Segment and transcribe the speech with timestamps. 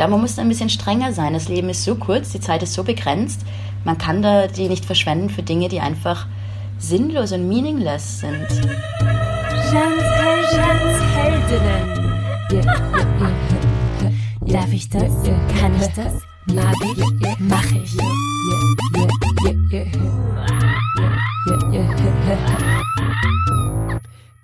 [0.00, 1.34] glaube, man muss ein bisschen strenger sein.
[1.34, 3.44] Das Leben ist so kurz, die Zeit ist so begrenzt.
[3.84, 6.26] Man kann da die nicht verschwenden für Dinge, die einfach
[6.78, 8.46] sinnlos und meaningless sind.
[9.70, 10.02] Jans,
[10.56, 12.00] Jans Heldinnen.
[14.46, 15.12] Darf ich das?
[15.60, 16.14] Kann ich das?
[16.46, 17.04] Mag ich?
[17.38, 17.94] Mach ich?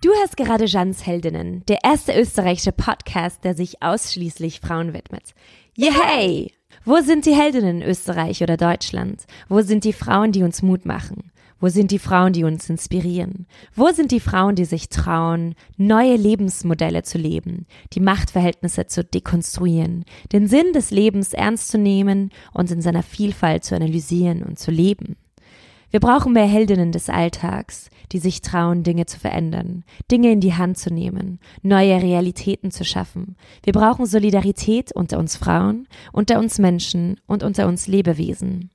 [0.02, 5.34] Du hörst gerade Jans Heldinnen, der erste österreichische Podcast, der sich ausschließlich Frauen widmet.
[5.74, 6.52] Yay!
[6.84, 9.24] Wo sind die Heldinnen in Österreich oder Deutschland?
[9.48, 11.32] Wo sind die Frauen, die uns Mut machen?
[11.58, 13.46] Wo sind die Frauen, die uns inspirieren?
[13.74, 20.04] Wo sind die Frauen, die sich trauen, neue Lebensmodelle zu leben, die Machtverhältnisse zu dekonstruieren,
[20.30, 24.70] den Sinn des Lebens ernst zu nehmen und in seiner Vielfalt zu analysieren und zu
[24.70, 25.16] leben?
[25.90, 30.54] Wir brauchen mehr Heldinnen des Alltags, die sich trauen, Dinge zu verändern, Dinge in die
[30.54, 33.36] Hand zu nehmen, neue Realitäten zu schaffen.
[33.62, 38.70] Wir brauchen Solidarität unter uns Frauen, unter uns Menschen und unter uns Lebewesen.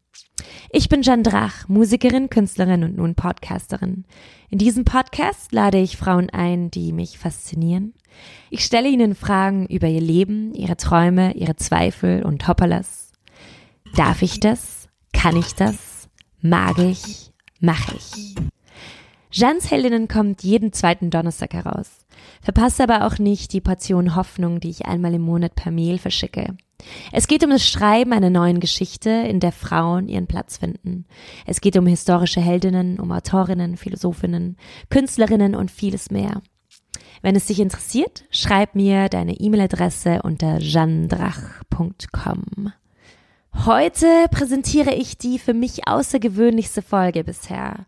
[0.72, 4.06] Ich bin Jan Drach, Musikerin, Künstlerin und nun Podcasterin.
[4.50, 7.94] In diesem Podcast lade ich Frauen ein, die mich faszinieren.
[8.50, 13.12] Ich stelle ihnen Fragen über ihr Leben, ihre Träume, ihre Zweifel und Hopperlas.
[13.96, 14.90] Darf ich das?
[15.14, 15.92] Kann ich das?
[16.42, 18.36] mag ich, mache ich.
[19.32, 22.06] Jeans Heldinnen kommt jeden zweiten Donnerstag heraus.
[22.42, 26.56] Verpasse aber auch nicht die Portion Hoffnung, die ich einmal im Monat per Mail verschicke.
[27.12, 31.06] Es geht um das Schreiben einer neuen Geschichte, in der Frauen ihren Platz finden.
[31.46, 34.58] Es geht um historische Heldinnen, um Autorinnen, Philosophinnen,
[34.90, 36.42] Künstlerinnen und vieles mehr.
[37.22, 42.74] Wenn es dich interessiert, schreib mir deine E-Mail-Adresse unter jandrach.com.
[43.66, 47.86] Heute präsentiere ich die für mich außergewöhnlichste Folge bisher.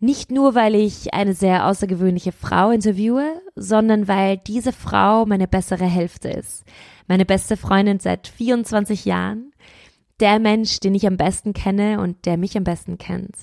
[0.00, 5.86] Nicht nur, weil ich eine sehr außergewöhnliche Frau interviewe, sondern weil diese Frau meine bessere
[5.86, 6.64] Hälfte ist.
[7.08, 9.52] Meine beste Freundin seit 24 Jahren.
[10.20, 13.34] Der Mensch, den ich am besten kenne und der mich am besten kennt.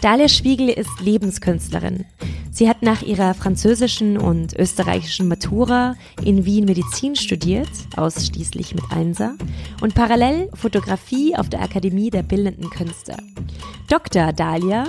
[0.00, 2.04] Dalia Spiegel ist Lebenskünstlerin.
[2.50, 9.36] Sie hat nach ihrer französischen und österreichischen Matura in Wien Medizin studiert, ausschließlich mit Einser,
[9.80, 13.16] und parallel Fotografie auf der Akademie der Bildenden Künste.
[13.88, 14.32] Dr.
[14.32, 14.86] Dalia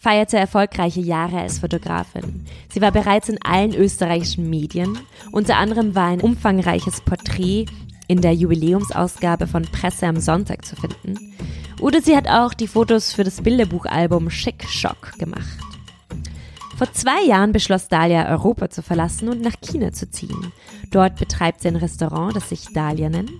[0.00, 2.46] feierte erfolgreiche Jahre als Fotografin.
[2.72, 4.98] Sie war bereits in allen österreichischen Medien.
[5.30, 7.66] Unter anderem war ein umfangreiches Porträt
[8.08, 11.34] in der Jubiläumsausgabe von Presse am Sonntag zu finden.
[11.80, 15.58] Oder sie hat auch die Fotos für das Bilderbuchalbum Schick Shock gemacht.
[16.78, 20.50] Vor zwei Jahren beschloss Dahlia, Europa zu verlassen und nach China zu ziehen.
[20.90, 23.30] Dort betreibt sie ein Restaurant, das sich Dahlia nennt.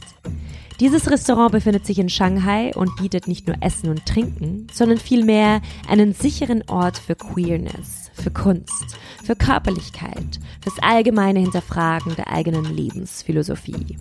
[0.80, 5.60] Dieses Restaurant befindet sich in Shanghai und bietet nicht nur Essen und Trinken, sondern vielmehr
[5.86, 13.98] einen sicheren Ort für Queerness, für Kunst, für Körperlichkeit, fürs allgemeine Hinterfragen der eigenen Lebensphilosophie.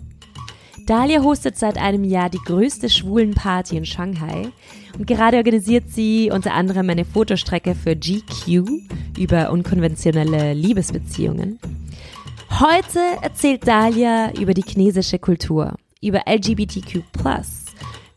[0.86, 4.48] Dahlia hostet seit einem Jahr die größte Schwulenparty in Shanghai
[4.98, 8.64] und gerade organisiert sie unter anderem eine Fotostrecke für GQ
[9.18, 11.58] über unkonventionelle Liebesbeziehungen.
[12.58, 17.02] Heute erzählt Dahlia über die chinesische Kultur, über LGBTQ+,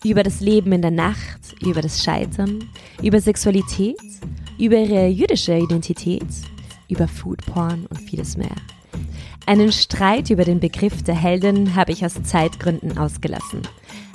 [0.03, 2.69] über das Leben in der Nacht, über das Scheitern,
[3.01, 3.97] über Sexualität,
[4.57, 6.25] über ihre jüdische Identität,
[6.89, 8.55] über Foodporn und vieles mehr.
[9.45, 13.61] Einen Streit über den Begriff der Heldin habe ich aus Zeitgründen ausgelassen.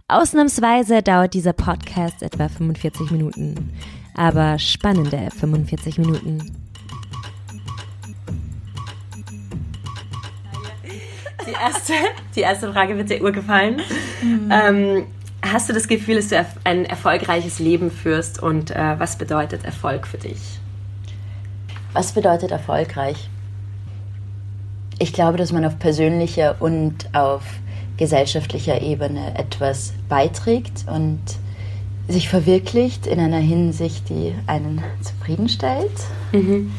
[0.09, 3.73] Ausnahmsweise dauert dieser Podcast etwa 45 Minuten,
[4.15, 6.68] aber spannende 45 Minuten.
[11.49, 11.93] Die erste,
[12.37, 13.81] die erste Frage wird dir urgefallen.
[14.23, 14.51] Mhm.
[14.51, 15.07] Ähm,
[15.43, 20.07] hast du das Gefühl, dass du ein erfolgreiches Leben führst und äh, was bedeutet Erfolg
[20.07, 20.61] für dich?
[21.93, 23.31] Was bedeutet erfolgreich?
[24.99, 27.43] ich glaube, dass man auf persönlicher und auf
[27.97, 31.21] gesellschaftlicher Ebene etwas beiträgt und
[32.09, 35.93] sich verwirklicht in einer Hinsicht, die einen zufriedenstellt.
[36.33, 36.73] Mhm.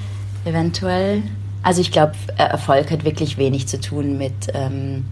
[0.46, 1.24] Eventuell.
[1.69, 5.06] Also ich glaube, Erfolg hat wirklich wenig zu tun mit ähm,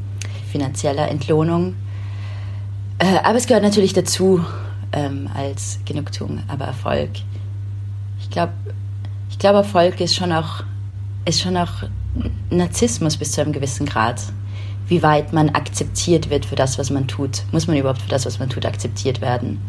[0.51, 1.75] finanzieller Entlohnung.
[2.97, 4.43] Äh, aber es gehört natürlich dazu
[4.91, 6.41] ähm, als Genugtuung.
[6.47, 7.11] Aber Erfolg,
[8.19, 8.53] ich glaube,
[9.29, 10.63] ich glaube, Erfolg ist schon auch,
[11.25, 11.83] ist schon auch
[12.49, 14.19] Narzissmus bis zu einem gewissen Grad.
[14.87, 17.43] Wie weit man akzeptiert wird für das, was man tut.
[17.51, 19.61] Muss man überhaupt für das, was man tut, akzeptiert werden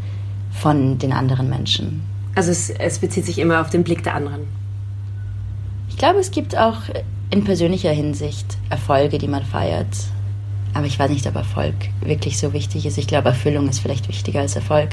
[0.52, 2.00] von den anderen Menschen?
[2.34, 4.46] Also es, es bezieht sich immer auf den Blick der anderen.
[5.98, 6.82] Ich glaube, es gibt auch
[7.32, 9.88] in persönlicher Hinsicht Erfolge, die man feiert.
[10.72, 12.98] Aber ich weiß nicht, ob Erfolg wirklich so wichtig ist.
[12.98, 14.90] Ich glaube, Erfüllung ist vielleicht wichtiger als Erfolg.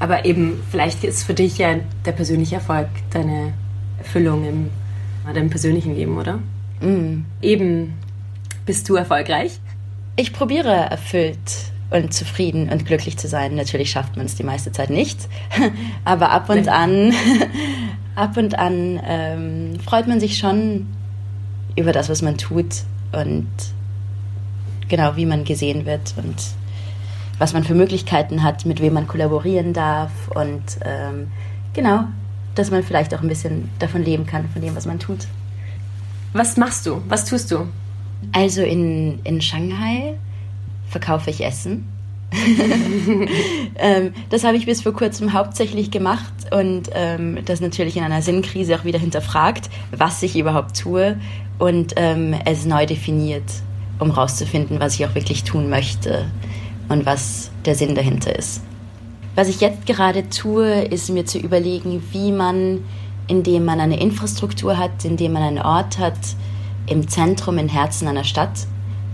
[0.00, 3.54] Aber eben, vielleicht ist für dich ja der persönliche Erfolg deine
[3.96, 4.70] Erfüllung im
[5.32, 6.40] deinem persönlichen Leben, oder?
[6.82, 7.24] Mm.
[7.40, 7.94] Eben,
[8.66, 9.60] bist du erfolgreich?
[10.18, 11.38] ich probiere erfüllt
[11.90, 13.54] und zufrieden und glücklich zu sein.
[13.54, 15.28] Natürlich schafft man es die meiste Zeit nicht,
[16.04, 17.14] aber ab und an,
[18.18, 20.86] ab und an ähm, freut man sich schon
[21.76, 22.82] über das, was man tut
[23.12, 23.48] und
[24.88, 26.36] genau wie man gesehen wird und
[27.38, 31.28] was man für Möglichkeiten hat, mit wem man kollaborieren darf und ähm,
[31.72, 32.04] genau,
[32.56, 35.28] dass man vielleicht auch ein bisschen davon leben kann, von dem, was man tut.
[36.32, 37.00] Was machst du?
[37.08, 37.68] Was tust du?
[38.32, 40.14] Also in, in Shanghai
[40.88, 41.86] verkaufe ich Essen.
[43.78, 48.20] ähm, das habe ich bis vor kurzem hauptsächlich gemacht und ähm, das natürlich in einer
[48.20, 51.18] Sinnkrise auch wieder hinterfragt, was ich überhaupt tue
[51.58, 53.44] und ähm, es neu definiert,
[53.98, 56.26] um herauszufinden, was ich auch wirklich tun möchte
[56.88, 58.62] und was der Sinn dahinter ist.
[59.34, 62.84] Was ich jetzt gerade tue, ist mir zu überlegen, wie man,
[63.26, 66.18] indem man eine Infrastruktur hat, indem man einen Ort hat,
[66.86, 68.66] im Zentrum, im Herzen einer Stadt,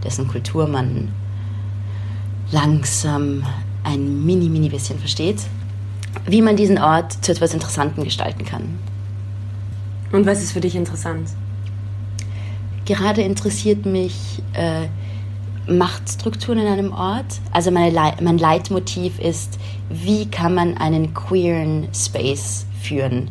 [0.03, 1.11] dessen Kultur man
[2.51, 3.45] langsam
[3.83, 5.39] ein mini, mini bisschen versteht,
[6.27, 8.79] wie man diesen Ort zu etwas Interessantem gestalten kann.
[10.13, 11.29] Und was ist für dich interessant?
[12.85, 14.87] Gerade interessiert mich äh,
[15.67, 17.41] Machtstrukturen in einem Ort.
[17.53, 19.59] Also meine, mein Leitmotiv ist,
[19.91, 23.31] wie kann man einen queeren Space führen?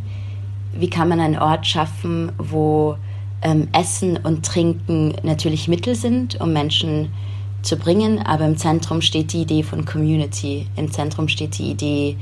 [0.73, 2.97] Wie kann man einen Ort schaffen, wo
[3.43, 7.32] ähm, Essen und Trinken natürlich Mittel sind, um Menschen zu
[7.77, 12.17] bringen, aber im Zentrum steht die Idee von Community, im Zentrum steht die Idee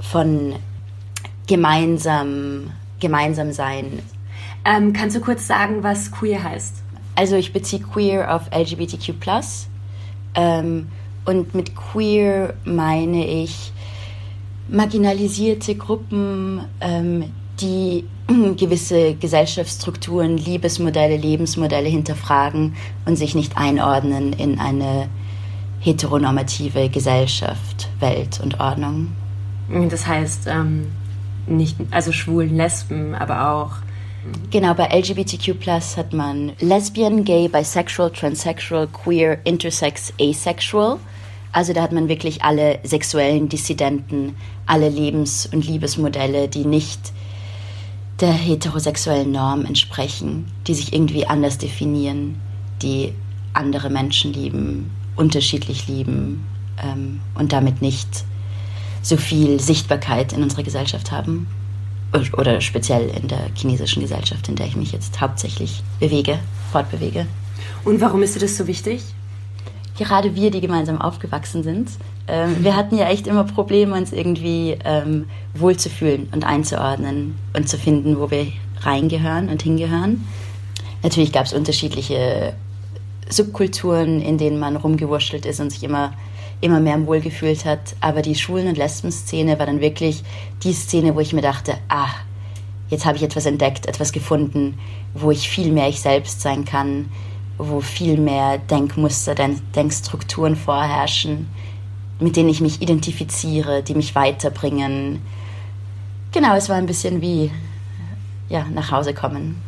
[0.00, 0.54] von
[1.46, 2.70] gemeinsam,
[3.00, 4.00] gemeinsam sein.
[4.64, 6.82] Ähm, kannst du kurz sagen, was queer heißt?
[7.14, 9.14] Also ich beziehe queer auf LGBTQ+.
[10.34, 10.88] Ähm,
[11.24, 13.72] und mit queer meine ich
[14.68, 18.04] marginalisierte Gruppen, ähm, die
[18.56, 22.74] gewisse Gesellschaftsstrukturen, Liebesmodelle, Lebensmodelle hinterfragen
[23.04, 25.08] und sich nicht einordnen in eine
[25.80, 29.12] heteronormative Gesellschaft, Welt und Ordnung.
[29.90, 30.86] Das heißt, ähm,
[31.46, 33.72] nicht, also Schwulen, Lesben, aber auch.
[34.50, 35.64] Genau, bei LGBTQ
[35.96, 40.98] hat man Lesbian, Gay, Bisexual, Transsexual, Queer, Intersex, Asexual.
[41.52, 44.36] Also da hat man wirklich alle sexuellen Dissidenten,
[44.66, 47.12] alle Lebens- und Liebesmodelle, die nicht
[48.20, 52.40] der heterosexuellen Norm entsprechen, die sich irgendwie anders definieren,
[52.82, 53.12] die
[53.52, 56.46] andere Menschen lieben, unterschiedlich lieben
[56.82, 58.24] ähm, und damit nicht
[59.02, 61.46] so viel Sichtbarkeit in unserer Gesellschaft haben.
[62.36, 66.38] Oder speziell in der chinesischen Gesellschaft, in der ich mich jetzt hauptsächlich bewege,
[66.72, 67.26] fortbewege.
[67.84, 69.02] Und warum ist dir das so wichtig?
[69.98, 71.90] Gerade wir, die gemeinsam aufgewachsen sind,
[72.28, 77.78] ähm, wir hatten ja echt immer Probleme, uns irgendwie ähm, wohlzufühlen und einzuordnen und zu
[77.78, 78.48] finden, wo wir
[78.80, 80.26] reingehören und hingehören.
[81.02, 82.54] Natürlich gab es unterschiedliche
[83.28, 86.12] Subkulturen, in denen man rumgewurschtelt ist und sich immer,
[86.60, 87.96] immer mehr im Wohl gefühlt hat.
[88.00, 90.22] Aber die Schwulen- und Lesben-Szene war dann wirklich
[90.62, 92.08] die Szene, wo ich mir dachte, ah,
[92.88, 94.78] jetzt habe ich etwas entdeckt, etwas gefunden,
[95.14, 97.08] wo ich viel mehr ich selbst sein kann,
[97.58, 99.34] wo viel mehr Denkmuster,
[99.74, 101.48] Denkstrukturen vorherrschen,
[102.20, 105.20] mit denen ich mich identifiziere, die mich weiterbringen.
[106.32, 107.50] Genau, es war ein bisschen wie
[108.48, 109.60] ja, nach Hause kommen.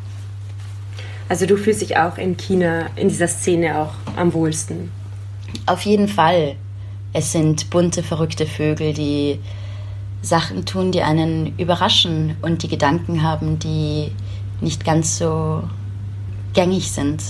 [1.28, 4.90] Also du fühlst dich auch in China, in dieser Szene auch am wohlsten?
[5.66, 6.56] Auf jeden Fall.
[7.12, 9.40] Es sind bunte, verrückte Vögel, die
[10.22, 14.10] Sachen tun, die einen überraschen und die Gedanken haben, die
[14.60, 15.62] nicht ganz so
[16.54, 17.22] gängig sind.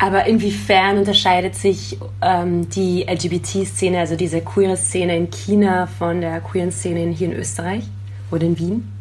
[0.00, 6.40] Aber inwiefern unterscheidet sich ähm, die LGBT-Szene, also diese queere Szene in China von der
[6.40, 7.82] queeren Szene hier in Österreich
[8.30, 8.92] oder in Wien?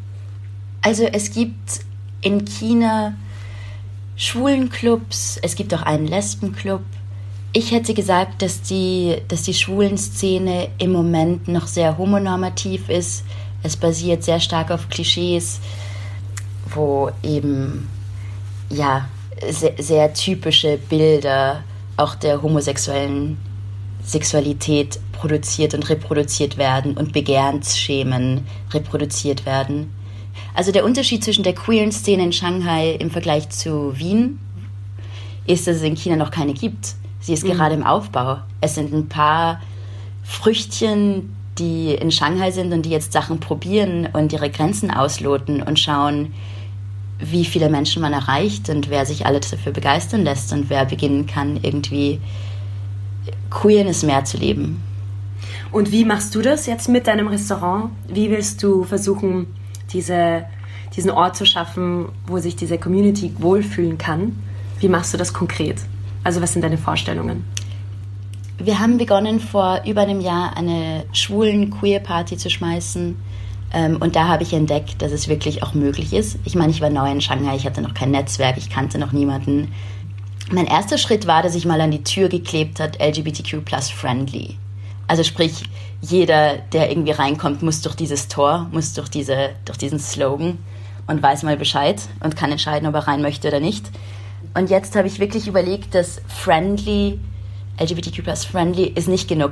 [0.82, 1.82] Also es gibt
[2.22, 3.14] in China
[4.16, 6.82] Schwulenclubs, es gibt auch einen Lesbenclub.
[7.54, 13.24] Ich hätte gesagt, dass die, dass die Schwulenszene im Moment noch sehr homonormativ ist.
[13.62, 15.60] Es basiert sehr stark auf Klischees,
[16.74, 17.88] wo eben
[18.70, 19.08] ja
[19.50, 21.64] sehr, sehr typische Bilder
[21.98, 23.38] auch der homosexuellen
[24.04, 29.92] Sexualität produziert und reproduziert werden und Begehrensschemen reproduziert werden.
[30.54, 34.40] Also der Unterschied zwischen der queeren Szene in Shanghai im Vergleich zu Wien
[35.46, 36.96] ist, dass es in China noch keine gibt.
[37.20, 37.52] Sie ist mhm.
[37.52, 38.38] gerade im Aufbau.
[38.62, 39.62] Es sind ein paar
[40.24, 45.80] Früchtchen, die in Shanghai sind und die jetzt Sachen probieren und ihre Grenzen ausloten und
[45.80, 46.34] schauen,
[47.20, 51.26] wie viele Menschen man erreicht und wer sich alles dafür begeistern lässt und wer beginnen
[51.26, 52.20] kann, irgendwie
[53.50, 54.82] Queerness mehr zu leben.
[55.72, 57.92] Und wie machst du das jetzt mit deinem Restaurant?
[58.08, 59.48] Wie willst du versuchen,
[59.92, 60.46] diese,
[60.96, 64.40] diesen Ort zu schaffen, wo sich diese Community wohlfühlen kann?
[64.80, 65.82] Wie machst du das konkret?
[66.24, 67.46] Also was sind deine Vorstellungen?
[68.60, 73.16] Wir haben begonnen vor über einem Jahr eine schwulen Queer-Party zu schmeißen.
[73.74, 76.38] Ähm, und da habe ich entdeckt, dass es wirklich auch möglich ist.
[76.46, 79.12] Ich meine, ich war neu in Shanghai, ich hatte noch kein Netzwerk, ich kannte noch
[79.12, 79.74] niemanden.
[80.52, 84.58] Mein erster Schritt war, dass ich mal an die Tür geklebt hat, LGBTQ plus friendly.
[85.08, 85.64] Also sprich,
[86.02, 90.58] jeder, der irgendwie reinkommt, muss durch dieses Tor, muss durch, diese, durch diesen Slogan
[91.08, 93.90] und weiß mal Bescheid und kann entscheiden, ob er rein möchte oder nicht.
[94.54, 97.20] Und jetzt habe ich wirklich überlegt, dass friendly,
[97.80, 99.52] LGBTQ plus friendly ist nicht genug.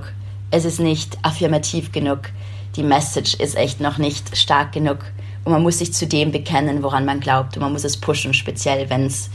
[0.51, 2.29] Es ist nicht affirmativ genug.
[2.75, 5.00] Die Message ist echt noch nicht stark genug.
[5.44, 7.55] Und man muss sich zu dem bekennen, woran man glaubt.
[7.55, 9.29] Und man muss es pushen, speziell wenn es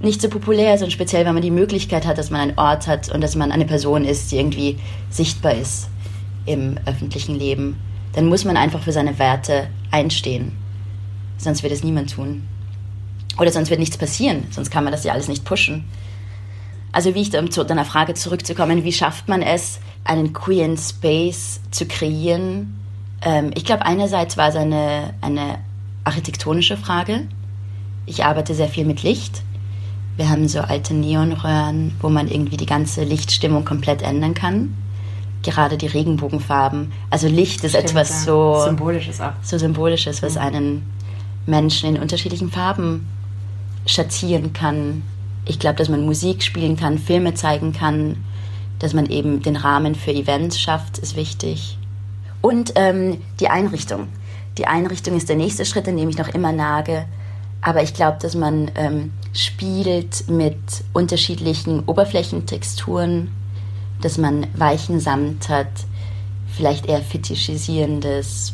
[0.00, 2.86] nicht so populär ist und speziell, wenn man die Möglichkeit hat, dass man einen Ort
[2.86, 4.78] hat und dass man eine Person ist, die irgendwie
[5.10, 5.88] sichtbar ist
[6.44, 7.78] im öffentlichen Leben.
[8.14, 10.52] Dann muss man einfach für seine Werte einstehen.
[11.38, 12.42] Sonst wird es niemand tun.
[13.38, 15.84] Oder sonst wird nichts passieren, sonst kann man das ja alles nicht pushen.
[16.92, 21.60] Also wie ich, um zu deiner Frage zurückzukommen, wie schafft man es, einen queeren Space
[21.70, 22.78] zu kreieren?
[23.22, 25.58] Ähm, ich glaube, einerseits war es eine, eine
[26.04, 27.22] architektonische Frage.
[28.06, 29.42] Ich arbeite sehr viel mit Licht.
[30.16, 34.76] Wir haben so alte Neonröhren, wo man irgendwie die ganze Lichtstimmung komplett ändern kann.
[35.42, 36.92] Gerade die Regenbogenfarben.
[37.10, 38.16] Also Licht ist Stimmt, etwas ja.
[38.16, 39.32] so symbolisches auch.
[39.42, 40.40] So symbolisches, was mhm.
[40.40, 40.82] einen
[41.46, 43.08] Menschen in unterschiedlichen Farben
[43.86, 45.02] schatzieren kann.
[45.44, 48.16] Ich glaube, dass man Musik spielen kann, Filme zeigen kann,
[48.82, 51.78] dass man eben den Rahmen für Events schafft, ist wichtig.
[52.40, 54.08] Und ähm, die Einrichtung.
[54.58, 57.06] Die Einrichtung ist der nächste Schritt, in dem ich noch immer nage.
[57.60, 60.56] Aber ich glaube, dass man ähm, spielt mit
[60.92, 63.30] unterschiedlichen Oberflächentexturen,
[64.00, 65.70] dass man weichen Samt hat,
[66.48, 68.52] vielleicht eher fetischisierendes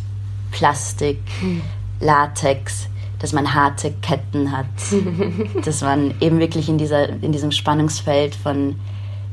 [0.50, 1.62] Plastik, hm.
[2.00, 4.66] Latex, dass man harte Ketten hat,
[5.64, 8.76] dass man eben wirklich in, dieser, in diesem Spannungsfeld von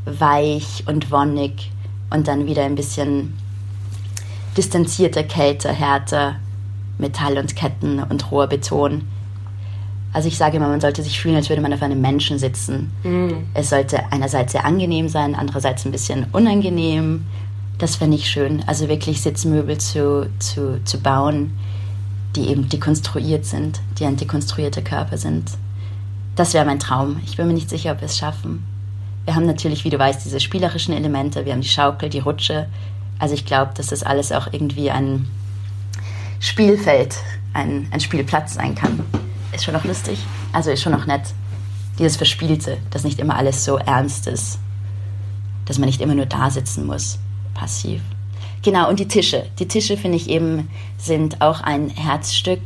[0.06, 1.72] weich und wonnig
[2.10, 3.34] und dann wieder ein bisschen
[4.56, 6.36] distanzierter, kälter, härter,
[6.98, 9.04] Metall und Ketten und roher Beton.
[10.14, 12.92] Also ich sage immer, man sollte sich fühlen, als würde man auf einem Menschen sitzen.
[13.04, 13.44] Mm.
[13.54, 17.26] Es sollte einerseits sehr angenehm sein, andererseits ein bisschen unangenehm.
[17.80, 18.64] Das fände ich schön.
[18.66, 21.52] Also wirklich Sitzmöbel zu, zu, zu bauen,
[22.38, 25.52] die eben dekonstruiert sind, die ein dekonstruierter Körper sind.
[26.38, 27.20] Das wäre mein Traum.
[27.26, 28.64] Ich bin mir nicht sicher, ob wir es schaffen.
[29.26, 31.46] Wir haben natürlich, wie du weißt, diese spielerischen Elemente.
[31.46, 32.68] Wir haben die Schaukel, die Rutsche.
[33.18, 35.28] Also ich glaube, dass das alles auch irgendwie ein
[36.40, 37.18] Spielfeld,
[37.54, 39.00] ein, ein Spielplatz sein kann.
[39.52, 40.20] Ist schon noch lustig.
[40.54, 41.34] Also ist schon noch nett.
[41.98, 44.60] Dieses Verspielte, dass nicht immer alles so ernst ist.
[45.66, 47.18] Dass man nicht immer nur da sitzen muss,
[47.54, 48.02] passiv.
[48.62, 49.46] Genau, und die Tische.
[49.60, 52.62] Die Tische, finde ich eben, sind auch ein Herzstück.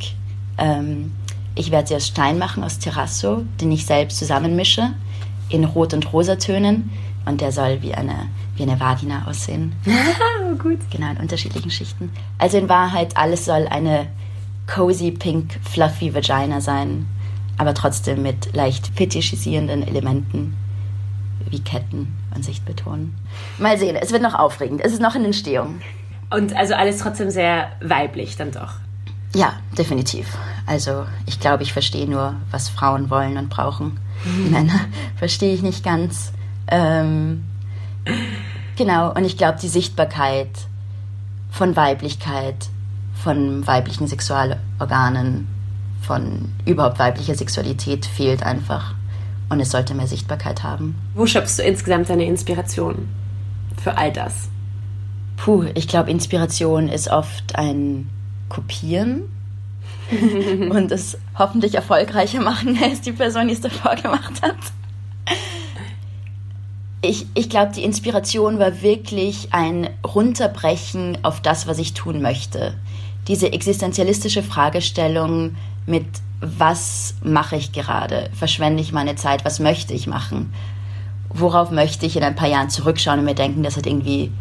[0.58, 1.12] Ähm,
[1.54, 4.92] ich werde sie aus Stein machen, aus Terrasso, den ich selbst zusammenmische,
[5.50, 6.90] in Rot- und Rosatönen.
[7.26, 9.74] Und der soll wie eine, wie eine Vagina aussehen.
[9.86, 10.78] oh, gut.
[10.90, 12.10] Genau, in unterschiedlichen Schichten.
[12.38, 14.06] Also in Wahrheit, alles soll eine
[14.66, 17.06] cozy, pink, fluffy Vagina sein,
[17.58, 20.56] aber trotzdem mit leicht fetischisierenden Elementen
[21.48, 23.14] wie Ketten und Sichtbetonen.
[23.58, 24.80] Mal sehen, es wird noch aufregend.
[24.82, 25.80] Es ist noch in Entstehung.
[26.30, 28.74] Und also alles trotzdem sehr weiblich dann doch.
[29.34, 30.36] Ja, definitiv.
[30.66, 33.98] Also ich glaube, ich verstehe nur, was Frauen wollen und brauchen.
[34.24, 34.50] Mhm.
[34.50, 34.80] Männer
[35.16, 36.32] verstehe ich nicht ganz.
[36.66, 37.44] Ähm,
[38.76, 40.50] genau, und ich glaube, die Sichtbarkeit
[41.50, 42.68] von Weiblichkeit,
[43.14, 45.48] von weiblichen Sexualorganen,
[46.02, 48.94] von überhaupt weiblicher Sexualität fehlt einfach
[49.48, 50.96] und es sollte mehr Sichtbarkeit haben.
[51.14, 53.08] Wo schöpfst du insgesamt deine Inspiration
[53.82, 54.48] für all das?
[55.36, 58.08] Puh, ich glaube, Inspiration ist oft ein
[58.48, 59.22] Kopieren
[60.70, 64.56] und es hoffentlich erfolgreicher machen, als die Person, die es davor gemacht hat.
[67.02, 72.74] Ich, ich glaube, die Inspiration war wirklich ein Runterbrechen auf das, was ich tun möchte.
[73.26, 76.04] Diese existenzialistische Fragestellung mit
[76.40, 78.30] was mache ich gerade?
[78.32, 79.44] Verschwende ich meine Zeit?
[79.44, 80.52] Was möchte ich machen?
[81.28, 84.32] Worauf möchte ich in ein paar Jahren zurückschauen und mir denken, das hat irgendwie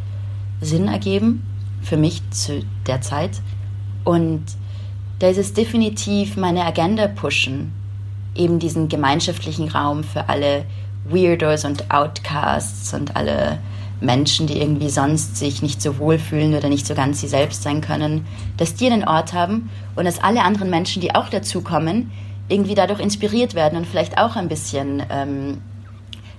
[0.62, 1.46] Sinn ergeben
[1.82, 3.42] für mich zu der Zeit?
[4.06, 4.44] Und
[5.20, 7.74] da ist es definitiv meine Agenda pushen,
[8.36, 10.66] eben diesen gemeinschaftlichen Raum für alle
[11.06, 13.60] Weirdos und Outcasts und alle
[14.02, 17.82] Menschen, die irgendwie sonst sich nicht so wohlfühlen oder nicht so ganz sie selbst sein
[17.82, 18.26] können,
[18.58, 22.12] dass die einen Ort haben und dass alle anderen Menschen, die auch dazukommen,
[22.48, 25.58] irgendwie dadurch inspiriert werden und vielleicht auch ein bisschen ähm,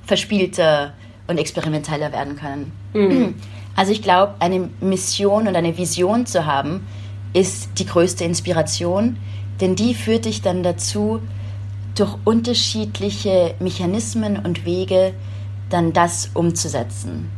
[0.04, 0.94] verspielter
[1.26, 2.72] und experimenteller werden können.
[2.94, 3.34] Mhm.
[3.76, 6.86] Also ich glaube, eine Mission und eine Vision zu haben,
[7.32, 9.16] ist die größte Inspiration,
[9.60, 11.20] denn die führt dich dann dazu,
[11.94, 15.12] durch unterschiedliche Mechanismen und Wege
[15.68, 17.30] dann das umzusetzen.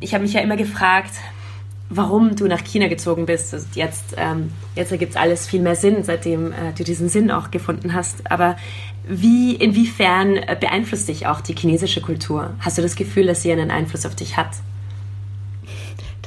[0.00, 1.12] Ich habe mich ja immer gefragt,
[1.90, 3.54] warum du nach China gezogen bist.
[3.54, 7.30] Also jetzt ähm, jetzt ergibt es alles viel mehr Sinn, seitdem äh, du diesen Sinn
[7.30, 8.30] auch gefunden hast.
[8.30, 8.56] Aber
[9.06, 12.54] wie, inwiefern äh, beeinflusst dich auch die chinesische Kultur?
[12.60, 14.50] Hast du das Gefühl, dass sie einen Einfluss auf dich hat?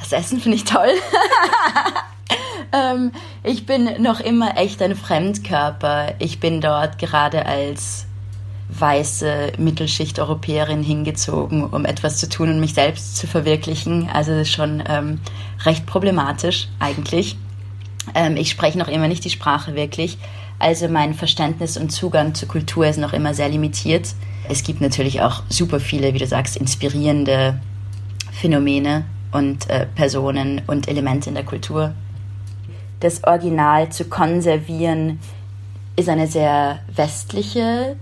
[0.08, 0.88] Das Essen finde ich toll.
[2.72, 3.12] ähm,
[3.44, 6.14] ich bin noch immer echt ein Fremdkörper.
[6.18, 8.06] Ich bin dort gerade als
[8.70, 14.08] weiße Mittelschicht-Europäerin hingezogen, um etwas zu tun und mich selbst zu verwirklichen.
[14.10, 15.20] Also das ist schon ähm,
[15.66, 17.36] recht problematisch eigentlich.
[18.14, 20.16] Ähm, ich spreche noch immer nicht die Sprache wirklich.
[20.58, 24.14] Also mein Verständnis und Zugang zur Kultur ist noch immer sehr limitiert.
[24.48, 27.60] Es gibt natürlich auch super viele, wie du sagst, inspirierende
[28.32, 31.94] Phänomene und äh, Personen und Elemente in der Kultur.
[33.00, 35.20] Das Original zu konservieren
[35.96, 37.96] ist eine sehr westliche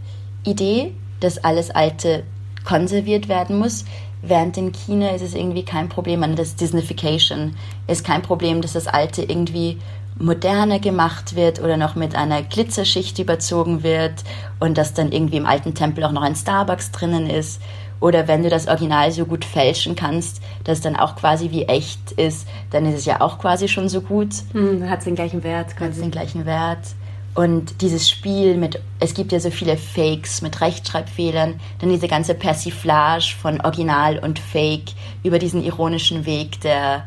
[0.44, 2.24] Idee, dass alles Alte
[2.64, 3.84] konserviert werden muss.
[4.22, 6.34] Während in China ist es irgendwie kein Problem.
[6.36, 7.56] Das Disneyfication
[7.86, 9.78] ist kein Problem, dass das Alte irgendwie
[10.18, 14.24] moderner gemacht wird oder noch mit einer Glitzerschicht überzogen wird
[14.60, 17.60] und dass dann irgendwie im alten Tempel auch noch ein Starbucks drinnen ist.
[18.00, 21.64] Oder wenn du das Original so gut fälschen kannst, dass es dann auch quasi wie
[21.64, 24.34] echt ist, dann ist es ja auch quasi schon so gut.
[24.52, 25.78] Hm, hat es den gleichen Wert.
[25.80, 26.86] Hat den gleichen Wert.
[27.34, 32.34] Und dieses Spiel mit, es gibt ja so viele Fakes mit Rechtschreibfehlern, dann diese ganze
[32.34, 37.06] Persiflage von Original und Fake über diesen ironischen Weg der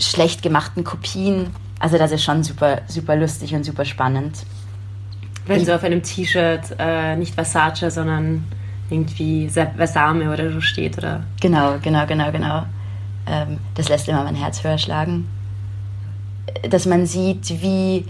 [0.00, 1.50] schlecht gemachten Kopien.
[1.78, 4.38] Also das ist schon super, super lustig und super spannend.
[5.46, 8.44] Wenn ich, so auf einem T-Shirt äh, nicht Versace, sondern
[8.92, 11.22] irgendwie Versame oder so steht, oder?
[11.40, 12.64] Genau, genau, genau, genau.
[13.26, 15.28] Ähm, das lässt immer mein Herz höher schlagen.
[16.68, 18.04] Dass man sieht, wie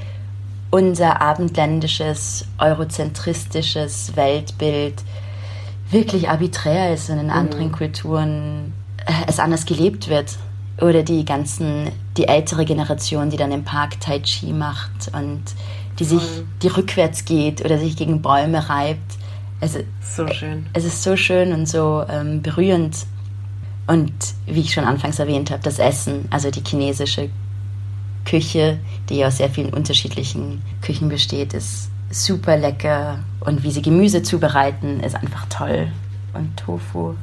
[0.70, 5.02] unser abendländisches, eurozentristisches Weltbild
[5.90, 7.32] wirklich arbiträr ist und in mhm.
[7.32, 8.72] anderen Kulturen
[9.06, 10.36] äh, es anders gelebt wird.
[10.80, 15.42] Oder die ganzen, die ältere Generation, die dann im Park Tai Chi macht und
[15.98, 16.22] die sich,
[16.62, 19.18] die rückwärts geht oder sich gegen Bäume reibt.
[19.62, 20.66] Es, so schön.
[20.72, 23.06] Es ist so schön und so ähm, berührend.
[23.86, 24.12] Und
[24.44, 27.30] wie ich schon anfangs erwähnt habe, das Essen, also die chinesische
[28.24, 33.20] Küche, die aus sehr vielen unterschiedlichen Küchen besteht, ist super lecker.
[33.38, 35.92] Und wie sie Gemüse zubereiten, ist einfach toll.
[36.34, 37.14] Und Tofu.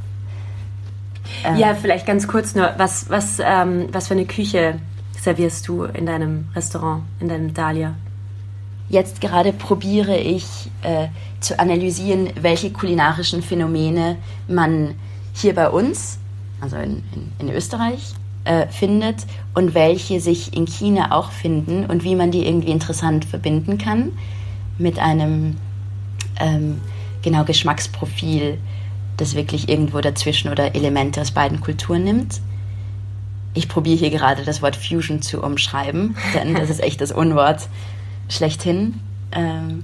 [1.44, 4.80] Ähm, ja, vielleicht ganz kurz nur, was, was, ähm, was für eine Küche
[5.22, 7.96] servierst du in deinem Restaurant, in deinem Dahlia?
[8.90, 10.46] Jetzt gerade probiere ich
[10.82, 11.08] äh,
[11.40, 14.96] zu analysieren, welche kulinarischen Phänomene man
[15.34, 16.18] hier bei uns,
[16.60, 18.14] also in, in, in Österreich,
[18.46, 23.26] äh, findet und welche sich in China auch finden und wie man die irgendwie interessant
[23.26, 24.14] verbinden kann
[24.80, 25.58] mit einem
[26.40, 26.82] ähm,
[27.22, 28.58] genau Geschmacksprofil,
[29.18, 32.42] das wirklich irgendwo dazwischen oder Elemente aus beiden Kulturen nimmt.
[33.54, 37.68] Ich probiere hier gerade das Wort Fusion zu umschreiben, denn das ist echt das Unwort
[38.30, 39.02] schlechthin.
[39.32, 39.84] Ähm,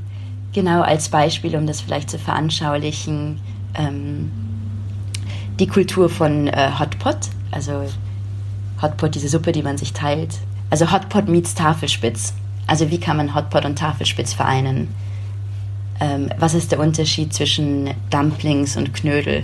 [0.53, 3.39] genau als Beispiel, um das vielleicht zu veranschaulichen,
[3.75, 4.31] ähm,
[5.60, 7.17] die Kultur von äh, Hotpot,
[7.51, 7.86] also
[8.81, 10.39] Hotpot, diese Suppe, die man sich teilt.
[10.69, 12.34] Also Hotpot meets Tafelspitz.
[12.67, 14.89] Also wie kann man Hotpot und Tafelspitz vereinen?
[15.99, 19.43] Ähm, was ist der Unterschied zwischen Dumplings und Knödel?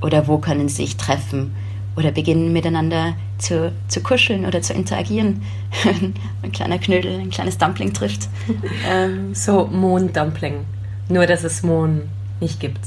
[0.00, 1.54] Oder wo können sie sich treffen?
[1.96, 5.42] Oder beginnen miteinander zu, zu kuscheln oder zu interagieren.
[6.42, 8.28] ein kleiner Knödel, ein kleines Dumpling trifft.
[8.88, 10.64] ähm, so Mohndumpling.
[11.08, 12.02] Nur, dass es Mohn
[12.40, 12.80] nicht gibt.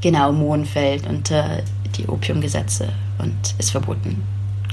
[0.00, 1.62] Genau, Mohn fällt unter
[1.96, 4.22] die Opiumgesetze und ist verboten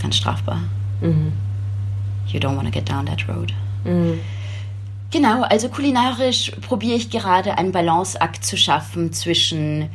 [0.01, 0.61] ganz strafbar.
[1.01, 1.33] Mhm.
[2.27, 3.53] You don't want to get down that road.
[3.83, 4.19] Mhm.
[5.11, 9.89] Genau, also kulinarisch probiere ich gerade einen Balanceakt zu schaffen zwischen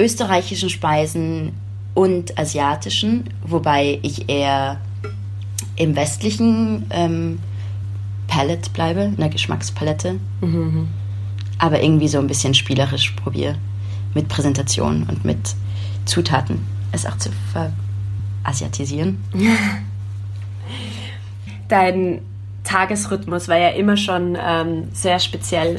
[0.00, 1.52] österreichischen Speisen
[1.96, 4.78] und asiatischen, wobei ich eher
[5.76, 7.38] im westlichen ähm,
[8.28, 10.20] Palette bleibe, in der Geschmackspalette.
[10.42, 10.88] Mhm.
[11.58, 13.54] Aber irgendwie so ein bisschen spielerisch probiere
[14.12, 15.54] mit Präsentation und mit
[16.04, 17.72] Zutaten es auch zu ver
[18.44, 19.16] asiatisieren?
[21.68, 22.20] Dein
[22.62, 25.78] Tagesrhythmus war ja immer schon ähm, sehr speziell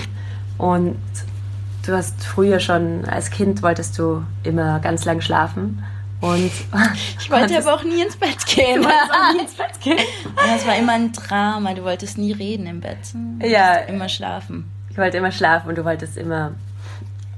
[0.58, 0.98] und
[1.86, 5.84] du hast früher schon als Kind wolltest du immer ganz lang schlafen
[6.22, 6.52] und
[7.20, 8.82] ich wollte aber auch nie ins Bett gehen.
[8.82, 9.98] Du auch nie ins Bett gehen.
[9.98, 11.74] Ja, es war immer ein Drama.
[11.74, 12.98] Du wolltest nie reden im Bett.
[13.14, 14.70] Du ja, immer schlafen.
[14.90, 16.54] Ich wollte immer schlafen und du wolltest immer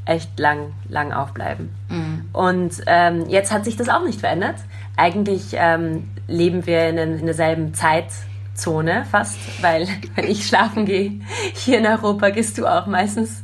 [0.06, 1.70] echt lang, lang aufbleiben.
[1.90, 2.30] Mhm.
[2.32, 4.56] Und ähm, jetzt hat sich das auch nicht verändert
[5.00, 8.29] eigentlich ähm, leben wir in, in derselben Zeitzone
[8.60, 11.14] Zone fast, weil wenn ich schlafen gehe
[11.54, 13.44] hier in Europa, gehst du auch meistens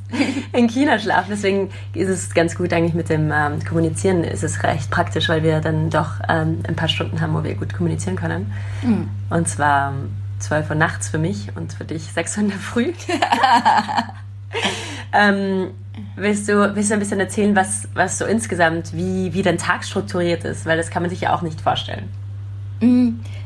[0.53, 1.29] in China schlafen.
[1.31, 5.43] Deswegen ist es ganz gut eigentlich mit dem ähm, Kommunizieren, ist es recht praktisch, weil
[5.43, 8.51] wir dann doch ähm, ein paar Stunden haben, wo wir gut kommunizieren können.
[8.83, 9.09] Mhm.
[9.29, 9.93] Und zwar
[10.39, 12.93] 12 Uhr nachts für mich und für dich 6 Uhr in der Früh.
[15.13, 15.69] ähm,
[16.15, 19.85] willst, du, willst du ein bisschen erzählen, was, was so insgesamt, wie, wie dein Tag
[19.85, 20.65] strukturiert ist?
[20.65, 22.09] Weil das kann man sich ja auch nicht vorstellen.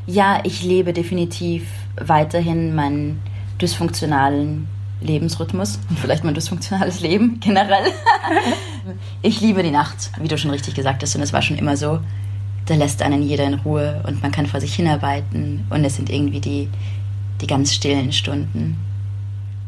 [0.06, 3.22] Ja, ich lebe definitiv weiterhin meinen
[3.60, 4.66] dysfunktionalen
[5.00, 7.92] Lebensrhythmus und vielleicht mein dysfunktionales Leben generell.
[9.22, 11.76] ich liebe die Nacht, wie du schon richtig gesagt hast, und es war schon immer
[11.76, 12.00] so.
[12.66, 16.10] Da lässt einen jeder in Ruhe und man kann vor sich hinarbeiten und es sind
[16.10, 16.68] irgendwie die,
[17.40, 18.76] die ganz stillen Stunden.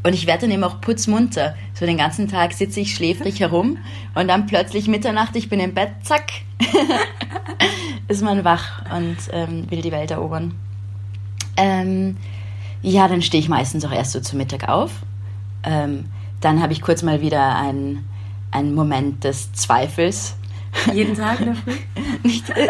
[0.04, 1.54] Und ich werde dann eben auch putzmunter.
[1.74, 3.78] So den ganzen Tag sitze ich schläfrig herum
[4.14, 6.32] und dann plötzlich Mitternacht, ich bin im Bett, zack,
[8.08, 10.54] ist man wach und ähm, will die Welt erobern.
[11.56, 12.16] Ähm,
[12.82, 14.90] ja, dann stehe ich meistens auch erst so zu Mittag auf.
[15.62, 16.06] Ähm,
[16.40, 18.08] dann habe ich kurz mal wieder einen,
[18.50, 20.34] einen Moment des Zweifels.
[20.92, 21.74] Jeden Tag in der Früh?
[22.24, 22.68] nicht, äh,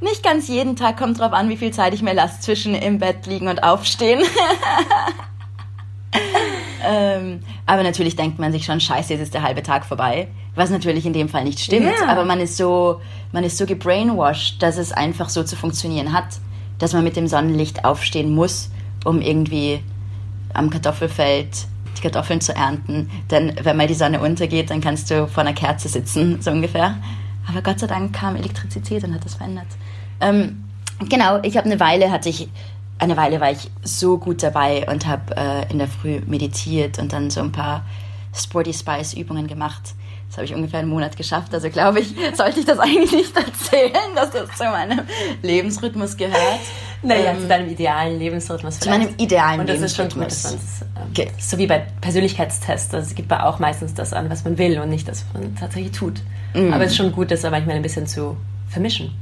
[0.00, 2.98] nicht ganz jeden Tag, kommt drauf an, wie viel Zeit ich mir lasse zwischen im
[2.98, 4.20] Bett liegen und aufstehen.
[6.84, 10.28] ähm, aber natürlich denkt man sich schon, scheiße, jetzt ist der halbe Tag vorbei.
[10.54, 11.86] Was natürlich in dem Fall nicht stimmt.
[11.86, 12.08] Yeah.
[12.08, 13.00] Aber man ist so,
[13.32, 16.26] man ist so gebrainwashed, dass es einfach so zu funktionieren hat,
[16.78, 18.70] dass man mit dem Sonnenlicht aufstehen muss,
[19.04, 19.80] um irgendwie
[20.54, 23.10] am Kartoffelfeld die Kartoffeln zu ernten.
[23.30, 26.96] Denn wenn mal die Sonne untergeht, dann kannst du vor einer Kerze sitzen, so ungefähr.
[27.48, 29.66] Aber Gott sei Dank kam Elektrizität und hat das verändert.
[30.20, 30.64] Ähm,
[31.08, 32.48] genau, ich habe eine Weile, hatte ich
[32.98, 37.12] eine Weile war ich so gut dabei und habe äh, in der Früh meditiert und
[37.12, 37.84] dann so ein paar
[38.34, 39.94] Sporty Spice Übungen gemacht.
[40.28, 41.54] Das habe ich ungefähr einen Monat geschafft.
[41.54, 45.00] Also glaube ich, sollte ich das eigentlich nicht erzählen, dass das zu meinem
[45.42, 46.60] Lebensrhythmus gehört.
[47.02, 48.80] Naja, ähm, zu deinem idealen Lebensrhythmus.
[48.80, 50.34] Zu meinem idealen Und das Lebensrhythmus.
[50.34, 52.94] ist schon gut, dass man ähm, so wie bei Persönlichkeitstests.
[52.94, 55.42] Also es gibt da auch meistens das an, was man will und nicht das, was
[55.42, 56.20] man tatsächlich tut.
[56.54, 56.72] Mm.
[56.72, 58.36] Aber es ist schon gut, das manchmal ein bisschen zu
[58.68, 59.14] vermischen.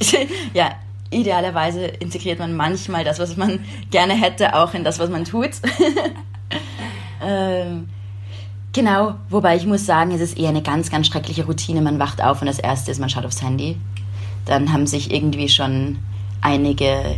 [0.54, 0.72] ja,
[1.10, 5.50] idealerweise integriert man manchmal das, was man gerne hätte, auch in das, was man tut.
[7.22, 7.88] ähm,
[8.72, 11.82] genau, wobei ich muss sagen, es ist eher eine ganz, ganz schreckliche Routine.
[11.82, 13.78] Man wacht auf und das Erste ist, man schaut aufs Handy.
[14.44, 15.98] Dann haben sich irgendwie schon
[16.40, 17.16] einige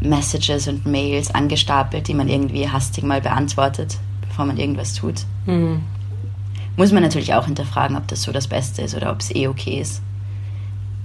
[0.00, 5.22] Messages und Mails angestapelt, die man irgendwie hastig mal beantwortet, bevor man irgendwas tut.
[5.46, 5.82] Mhm.
[6.76, 9.46] Muss man natürlich auch hinterfragen, ob das so das Beste ist oder ob es eh
[9.46, 10.02] okay ist.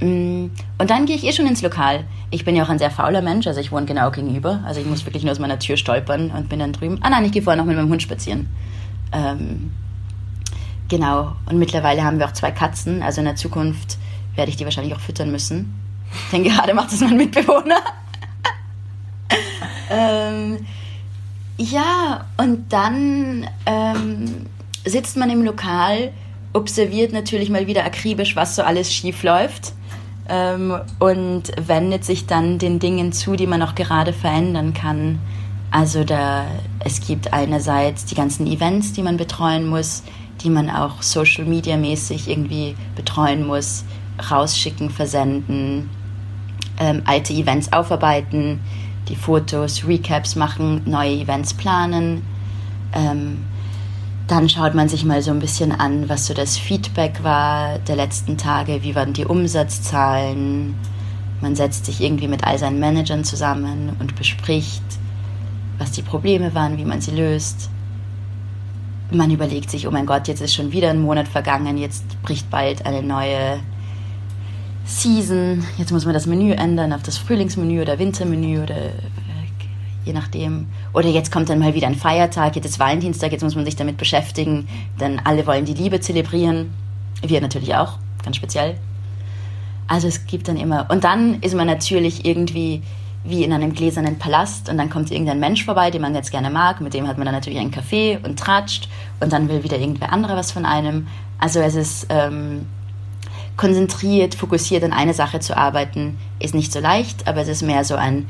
[0.01, 2.05] Mm, und dann gehe ich eh schon ins Lokal.
[2.31, 4.61] Ich bin ja auch ein sehr fauler Mensch, also ich wohne genau gegenüber.
[4.65, 6.99] Also ich muss wirklich nur aus meiner Tür stolpern und bin dann drüben.
[7.01, 8.47] Ah nein, ich gehe vorher noch mit meinem Hund spazieren.
[9.11, 9.71] Ähm,
[10.87, 11.35] genau.
[11.49, 13.03] Und mittlerweile haben wir auch zwei Katzen.
[13.03, 13.97] Also in der Zukunft
[14.35, 15.75] werde ich die wahrscheinlich auch füttern müssen.
[16.31, 17.79] Denn gerade macht das mein Mitbewohner.
[19.89, 20.65] ähm,
[21.57, 24.45] ja, und dann ähm,
[24.85, 26.13] sitzt man im Lokal,
[26.53, 29.73] observiert natürlich mal wieder akribisch, was so alles schief läuft
[30.29, 35.19] ähm, und wendet sich dann den Dingen zu, die man auch gerade verändern kann.
[35.71, 36.45] Also da,
[36.79, 40.03] es gibt einerseits die ganzen Events, die man betreuen muss,
[40.41, 43.83] die man auch Social Media mäßig irgendwie betreuen muss,
[44.31, 45.89] rausschicken, versenden,
[46.79, 48.59] ähm, alte Events aufarbeiten,
[49.09, 52.23] die Fotos, Recaps machen, neue Events planen.
[52.93, 53.39] Ähm,
[54.29, 57.95] dann schaut man sich mal so ein bisschen an, was so das Feedback war der
[57.95, 60.75] letzten Tage, wie waren die Umsatzzahlen.
[61.41, 64.83] Man setzt sich irgendwie mit all seinen Managern zusammen und bespricht,
[65.79, 67.71] was die Probleme waren, wie man sie löst.
[69.11, 72.51] Man überlegt sich, oh mein Gott, jetzt ist schon wieder ein Monat vergangen, jetzt bricht
[72.51, 73.59] bald eine neue
[74.85, 78.91] Season, jetzt muss man das Menü ändern auf das Frühlingsmenü oder Wintermenü oder
[80.09, 80.67] je nachdem.
[80.93, 83.75] Oder jetzt kommt dann mal wieder ein Feiertag, jetzt ist Valentinstag, jetzt muss man sich
[83.75, 84.67] damit beschäftigen,
[84.99, 86.73] denn alle wollen die Liebe zelebrieren.
[87.21, 88.75] Wir natürlich auch, ganz speziell.
[89.87, 90.87] Also es gibt dann immer.
[90.89, 92.81] Und dann ist man natürlich irgendwie
[93.23, 96.49] wie in einem gläsernen Palast und dann kommt irgendein Mensch vorbei, den man jetzt gerne
[96.49, 98.87] mag, mit dem hat man dann natürlich einen Kaffee und tratscht
[99.19, 101.07] und dann will wieder irgendwer anderer was von einem.
[101.37, 102.65] Also es ist ähm,
[103.57, 107.83] konzentriert, fokussiert an eine Sache zu arbeiten, ist nicht so leicht, aber es ist mehr
[107.83, 108.27] so ein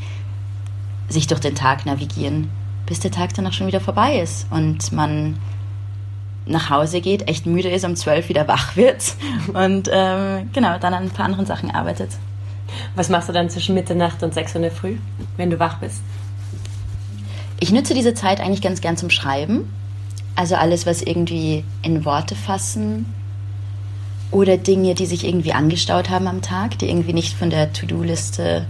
[1.10, 2.50] sich durch den Tag navigieren,
[2.86, 5.38] bis der Tag dann auch schon wieder vorbei ist und man
[6.46, 9.14] nach Hause geht, echt müde ist, um zwölf wieder wach wird
[9.54, 12.12] und ähm, genau, dann an ein paar anderen Sachen arbeitet.
[12.96, 14.98] Was machst du dann zwischen Mitternacht und sechs Uhr in der Früh,
[15.38, 16.02] wenn du wach bist?
[17.60, 19.72] Ich nutze diese Zeit eigentlich ganz gern zum Schreiben.
[20.36, 23.06] Also alles, was irgendwie in Worte fassen
[24.32, 28.66] oder Dinge, die sich irgendwie angestaut haben am Tag, die irgendwie nicht von der To-Do-Liste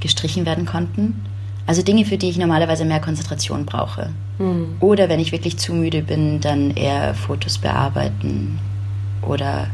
[0.00, 1.24] gestrichen werden konnten.
[1.66, 4.10] Also Dinge, für die ich normalerweise mehr Konzentration brauche.
[4.38, 4.76] Hm.
[4.80, 8.58] Oder wenn ich wirklich zu müde bin, dann eher Fotos bearbeiten
[9.22, 9.68] oder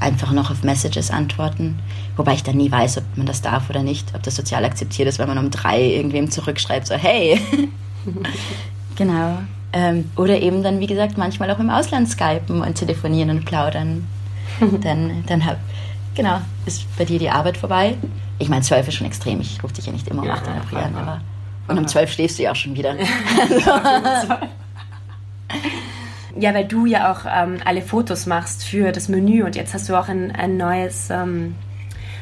[0.00, 1.78] einfach noch auf Messages antworten.
[2.16, 5.08] Wobei ich dann nie weiß, ob man das darf oder nicht, ob das sozial akzeptiert
[5.08, 7.40] ist, wenn man um drei irgendwem zurückschreibt, so hey.
[8.96, 9.38] genau.
[9.72, 14.06] Ähm, oder eben dann, wie gesagt, manchmal auch im Ausland skypen und telefonieren und plaudern.
[14.82, 15.58] dann, dann hab,
[16.14, 17.96] genau, ist bei dir die Arbeit vorbei.
[18.38, 19.40] Ich meine, zwölf ist schon extrem.
[19.40, 21.20] Ich rufe dich ja nicht immer um Ja, acht in der Früh ja, an, aber.
[21.66, 22.94] Und um zwölf schläfst du ja auch schon wieder.
[26.36, 29.88] Ja, weil du ja auch ähm, alle Fotos machst für das Menü und jetzt hast
[29.88, 31.54] du auch ein, ein neues, ähm,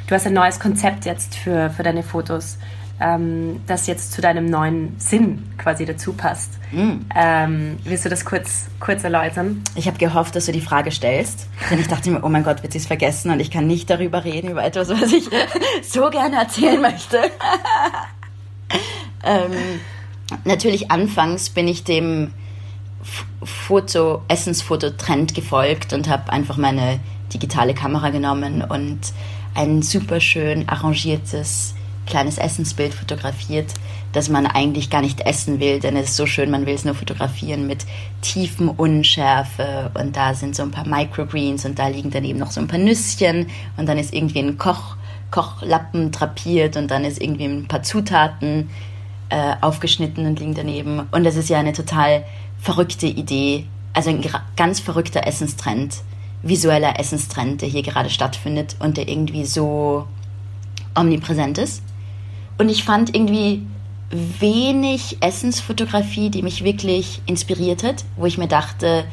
[0.07, 2.59] du hast ein neues Konzept jetzt für, für deine Fotos,
[3.03, 6.53] ähm, das jetzt zu deinem neuen Sinn quasi dazu passt.
[7.15, 9.63] Ähm, willst du das kurz, kurz erläutern?
[9.75, 12.63] Ich habe gehofft, dass du die Frage stellst, denn ich dachte mir, oh mein Gott,
[12.63, 15.29] wird sie es vergessen und ich kann nicht darüber reden, über etwas, was ich
[15.83, 17.19] so gerne erzählen möchte.
[19.25, 19.81] ähm,
[20.45, 22.33] natürlich anfangs bin ich dem
[23.43, 27.01] Foto, Essensfototrend gefolgt und habe einfach meine
[27.35, 29.01] digitale Kamera genommen und
[29.55, 31.75] ein super schön arrangiertes
[32.07, 33.73] kleines Essensbild fotografiert,
[34.13, 36.85] das man eigentlich gar nicht essen will, denn es ist so schön, man will es
[36.85, 37.87] nur fotografieren mit
[38.21, 42.51] tiefen Unschärfe und da sind so ein paar Microgreens und da liegen dann eben noch
[42.51, 44.97] so ein paar Nüsschen und dann ist irgendwie ein Koch,
[45.31, 48.69] Kochlappen drapiert und dann ist irgendwie ein paar Zutaten
[49.31, 51.09] äh, aufgeschnitten und liegen daneben.
[51.11, 52.25] Und das ist ja eine total
[52.61, 54.23] verrückte Idee, also ein
[54.57, 55.97] ganz verrückter Essenstrend,
[56.43, 60.07] visueller Essenstrend, der hier gerade stattfindet und der irgendwie so
[60.95, 61.83] omnipräsent ist.
[62.59, 63.67] Und ich fand irgendwie
[64.11, 69.05] wenig Essensfotografie, die mich wirklich inspiriert hat, wo ich mir dachte,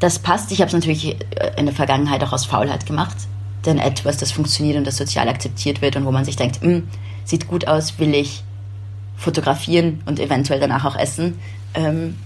[0.00, 0.50] das passt.
[0.50, 3.16] Ich habe es natürlich äh, in der Vergangenheit auch aus Faulheit gemacht.
[3.66, 6.88] Denn etwas, das funktioniert und das sozial akzeptiert wird und wo man sich denkt, "Hm,
[7.24, 8.42] sieht gut aus, will ich
[9.16, 11.38] fotografieren und eventuell danach auch essen,
[11.74, 12.16] ähm,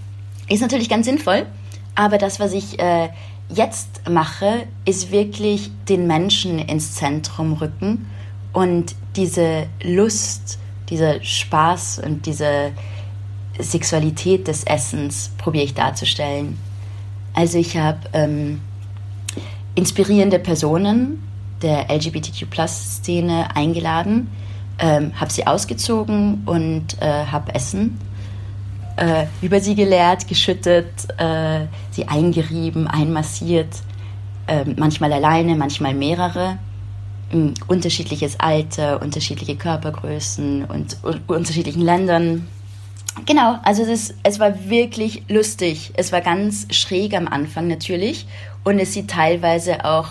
[0.48, 1.46] ist natürlich ganz sinnvoll.
[1.94, 3.10] Aber das, was ich äh,
[3.48, 8.06] jetzt mache, ist wirklich den Menschen ins Zentrum rücken
[8.52, 10.58] und diese Lust,
[10.88, 12.72] dieser Spaß und diese
[13.58, 16.58] Sexualität des Essens probiere ich darzustellen.
[17.34, 18.60] Also ich habe ähm,
[19.74, 21.22] inspirierende Personen
[21.62, 24.30] der LGBTQ-Plus-Szene eingeladen,
[24.78, 27.98] ähm, habe sie ausgezogen und äh, habe Essen
[28.98, 33.68] äh, über sie geleert, geschüttet, äh, sie eingerieben, einmassiert,
[34.46, 36.58] äh, manchmal alleine, manchmal mehrere.
[37.66, 42.46] Unterschiedliches Alter, unterschiedliche Körpergrößen und un unterschiedlichen Ländern.
[43.26, 45.92] Genau, also es, ist, es war wirklich lustig.
[45.96, 48.26] Es war ganz schräg am Anfang natürlich
[48.64, 50.08] und es sieht teilweise auch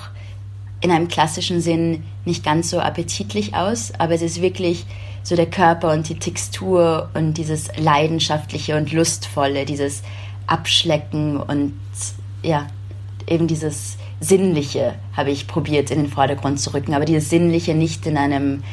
[0.82, 4.86] in einem klassischen Sinn nicht ganz so appetitlich aus, aber es ist wirklich
[5.24, 10.04] so der Körper und die Textur und dieses leidenschaftliche und lustvolle, dieses
[10.46, 11.74] Abschlecken und
[12.44, 12.68] ja,
[13.28, 18.06] eben dieses Sinnliche habe ich probiert in den Vordergrund zu rücken, aber dieses Sinnliche nicht
[18.06, 18.64] in einem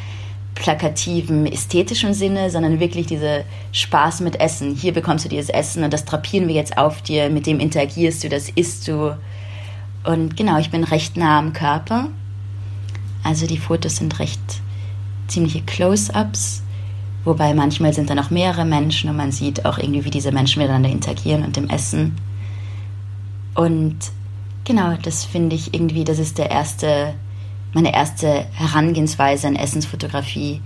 [0.55, 4.75] plakativen, ästhetischen Sinne, sondern wirklich diese Spaß mit Essen.
[4.75, 8.23] Hier bekommst du dieses Essen und das drapieren wir jetzt auf dir, mit dem interagierst
[8.25, 9.17] du, das isst du.
[10.05, 12.09] Und genau, ich bin recht nah am Körper.
[13.25, 14.41] Also die Fotos sind recht
[15.27, 16.63] ziemliche Close-ups,
[17.25, 20.61] wobei manchmal sind da noch mehrere Menschen und man sieht auch irgendwie, wie diese Menschen
[20.61, 22.15] miteinander interagieren und dem Essen.
[23.55, 23.97] Und
[24.65, 27.15] genau, das finde ich irgendwie, das ist der erste,
[27.73, 30.61] meine erste Herangehensweise an Essensfotografie,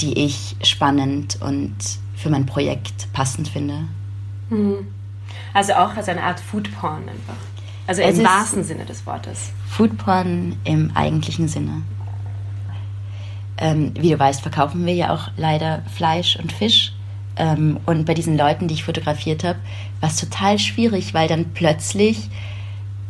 [0.00, 1.74] die ich spannend und
[2.14, 3.88] für mein Projekt passend finde.
[5.54, 7.36] Also auch als eine Art Foodporn einfach.
[7.86, 9.50] Also Es im wahrsten Sinne des Wortes.
[9.68, 11.82] Foodporn im eigentlichen Sinne.
[13.58, 16.92] Ähm, wie du weißt, verkaufen wir ja auch leider Fleisch und Fisch.
[17.36, 19.58] Ähm, und bei diesen Leuten, die ich fotografiert habe,
[20.00, 22.28] war es total schwierig, weil dann plötzlich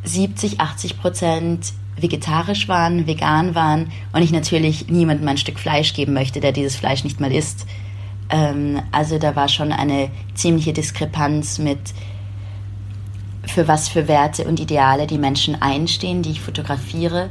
[0.07, 6.13] 70, 80 Prozent vegetarisch waren, vegan waren und ich natürlich niemandem ein Stück Fleisch geben
[6.13, 7.67] möchte, der dieses Fleisch nicht mal isst.
[8.31, 11.79] Ähm, also da war schon eine ziemliche Diskrepanz mit
[13.47, 17.31] für was für Werte und Ideale die Menschen einstehen, die ich fotografiere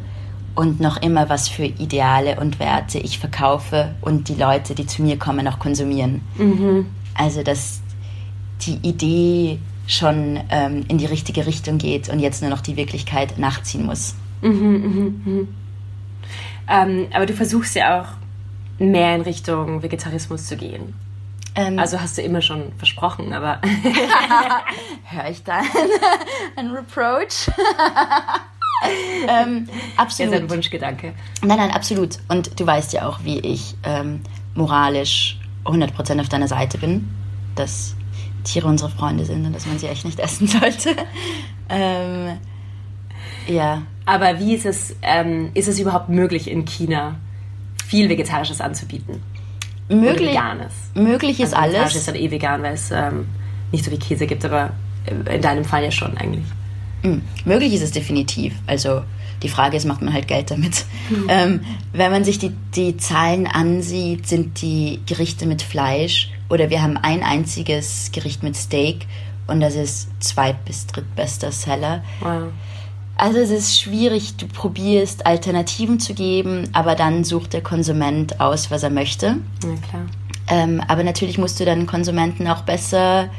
[0.55, 5.03] und noch immer was für Ideale und Werte ich verkaufe und die Leute, die zu
[5.03, 6.21] mir kommen, auch konsumieren.
[7.13, 7.81] Also dass
[8.61, 13.37] die Idee schon ähm, in die richtige Richtung geht und jetzt nur noch die Wirklichkeit
[13.37, 14.15] nachziehen muss.
[16.67, 18.07] Ähm, aber du versuchst ja auch
[18.79, 20.93] mehr in Richtung Vegetarismus zu gehen.
[21.55, 23.61] Ähm, Also hast du immer schon versprochen, aber
[25.05, 25.61] höre ich da
[26.55, 27.49] ein Reproach?
[29.27, 30.33] ähm, das ist absolut.
[30.33, 31.13] ein Wunschgedanke.
[31.43, 32.17] Nein, nein, absolut.
[32.27, 34.21] Und du weißt ja auch, wie ich ähm,
[34.55, 37.07] moralisch 100% auf deiner Seite bin,
[37.55, 37.95] dass
[38.45, 40.95] Tiere unsere Freunde sind und dass man sie echt nicht essen sollte.
[41.69, 42.37] ähm,
[43.47, 43.81] ja.
[44.05, 47.15] Aber wie ist es, ähm, ist es überhaupt möglich in China
[47.85, 49.21] viel Vegetarisches anzubieten?
[49.89, 50.73] Möglich, Veganes?
[50.95, 51.95] möglich ist also alles.
[51.95, 53.27] ist dann eh vegan, weil es ähm,
[53.71, 54.71] nicht so wie Käse gibt, aber
[55.05, 56.45] in deinem Fall ja schon eigentlich.
[57.03, 58.55] Mm, Möglich ist es definitiv.
[58.65, 59.03] Also
[59.43, 60.85] die Frage ist, macht man halt Geld damit?
[61.27, 61.59] Ähm,
[61.93, 66.97] wenn man sich die, die Zahlen ansieht, sind die Gerichte mit Fleisch oder wir haben
[66.97, 69.07] ein einziges Gericht mit Steak
[69.47, 72.03] und das ist zweit- bis drittbester Seller.
[72.21, 72.51] Wow.
[73.17, 78.71] Also es ist schwierig, du probierst Alternativen zu geben, aber dann sucht der Konsument aus,
[78.71, 79.37] was er möchte.
[79.63, 80.05] Ja, klar.
[80.47, 83.29] Ähm, aber natürlich musst du dann Konsumenten auch besser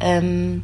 [0.00, 0.62] ähm,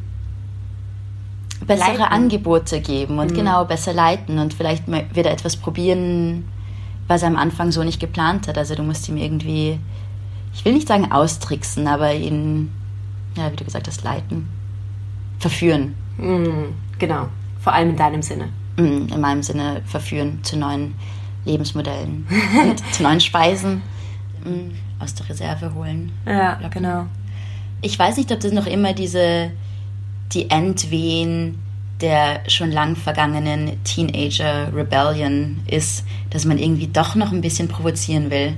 [1.65, 2.03] bessere Leiten.
[2.03, 6.45] Angebote geben und genau besser leiten und vielleicht wieder etwas probieren,
[7.07, 8.57] was er am Anfang so nicht geplant hat.
[8.57, 9.79] Also du musst ihm irgendwie,
[10.55, 12.71] ich will nicht sagen austricksen, aber ihn,
[13.35, 14.47] ja, wie du gesagt hast, leiten,
[15.39, 15.95] verführen.
[16.17, 17.27] Mm, genau.
[17.59, 18.49] Vor allem in deinem Sinne.
[18.77, 20.95] Mm, In meinem Sinne verführen zu neuen
[21.43, 22.25] Lebensmodellen
[22.63, 23.81] und zu neuen Speisen
[24.45, 26.11] mm, aus der Reserve holen.
[26.25, 27.05] Ja, genau.
[27.81, 29.51] Ich weiß nicht, ob das noch immer diese,
[30.31, 31.59] die Endwehen
[32.01, 38.57] der schon lang vergangenen Teenager-Rebellion ist, dass man irgendwie doch noch ein bisschen provozieren will.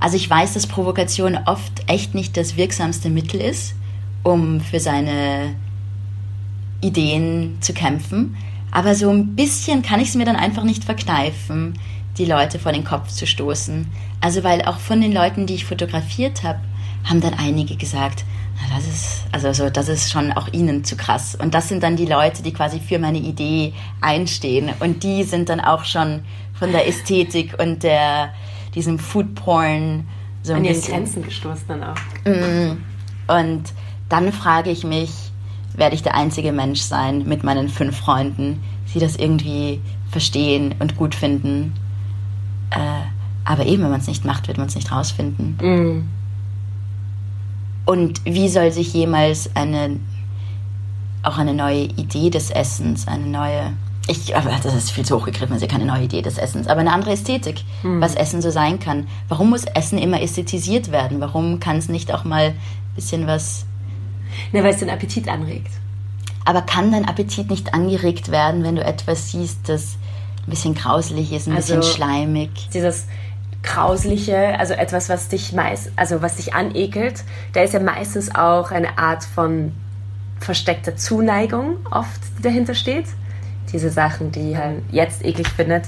[0.00, 3.74] Also ich weiß, dass Provokation oft echt nicht das wirksamste Mittel ist,
[4.22, 5.54] um für seine
[6.80, 8.36] Ideen zu kämpfen.
[8.70, 11.78] Aber so ein bisschen kann ich es mir dann einfach nicht verkneifen,
[12.18, 13.86] die Leute vor den Kopf zu stoßen.
[14.20, 16.60] Also weil auch von den Leuten, die ich fotografiert habe,
[17.04, 18.24] haben dann einige gesagt,
[18.56, 21.34] na, das ist, also so, das ist schon auch ihnen zu krass.
[21.34, 24.70] Und das sind dann die Leute, die quasi für meine Idee einstehen.
[24.80, 26.22] Und die sind dann auch schon
[26.54, 28.34] von der Ästhetik und der,
[28.74, 30.06] diesem Food Porn
[30.42, 30.94] so An bisschen.
[30.94, 31.96] Grenzen gestoßen dann auch.
[33.38, 33.62] Und
[34.08, 35.30] dann frage ich mich,
[35.74, 39.80] werde ich der einzige Mensch sein mit meinen fünf Freunden, die das irgendwie
[40.10, 41.72] verstehen und gut finden.
[42.70, 42.78] Äh,
[43.44, 45.56] aber eben, wenn man es nicht macht, wird man es nicht rausfinden.
[45.60, 46.08] Mm.
[47.86, 49.98] Und wie soll sich jemals eine,
[51.22, 53.72] auch eine neue Idee des Essens, eine neue,
[54.08, 56.92] ich, aber das ist viel zu hochgegriffen, also keine neue Idee des Essens, aber eine
[56.92, 59.06] andere Ästhetik, was Essen so sein kann.
[59.28, 61.20] Warum muss Essen immer ästhetisiert werden?
[61.20, 62.56] Warum kann es nicht auch mal ein
[62.96, 63.66] bisschen was
[64.52, 65.72] Ne, weil es den Appetit anregt.
[66.44, 69.96] Aber kann dein Appetit nicht angeregt werden, wenn du etwas siehst, das
[70.46, 72.50] ein bisschen grauselig ist, ein Also- bisschen schleimig?
[72.72, 73.06] Dieses
[73.62, 78.70] grausliche, also etwas, was dich meist, also was dich anekelt, da ist ja meistens auch
[78.70, 79.72] eine Art von
[80.38, 83.06] versteckter Zuneigung oft, die dahinter steht.
[83.72, 85.84] Diese Sachen, die halt jetzt eklig findet,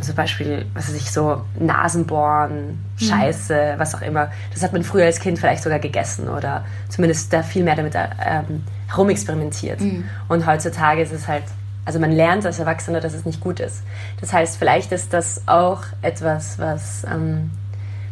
[0.00, 4.32] zum Beispiel, was weiß ich, so Nasenbohren, Scheiße, was auch immer.
[4.52, 7.94] Das hat man früher als Kind vielleicht sogar gegessen oder zumindest da viel mehr damit
[7.94, 9.80] ähm, herumexperimentiert.
[10.28, 11.44] Und heutzutage ist es halt,
[11.84, 13.84] also man lernt als Erwachsener, dass es nicht gut ist.
[14.20, 17.52] Das heißt, vielleicht ist das auch etwas, was, ähm,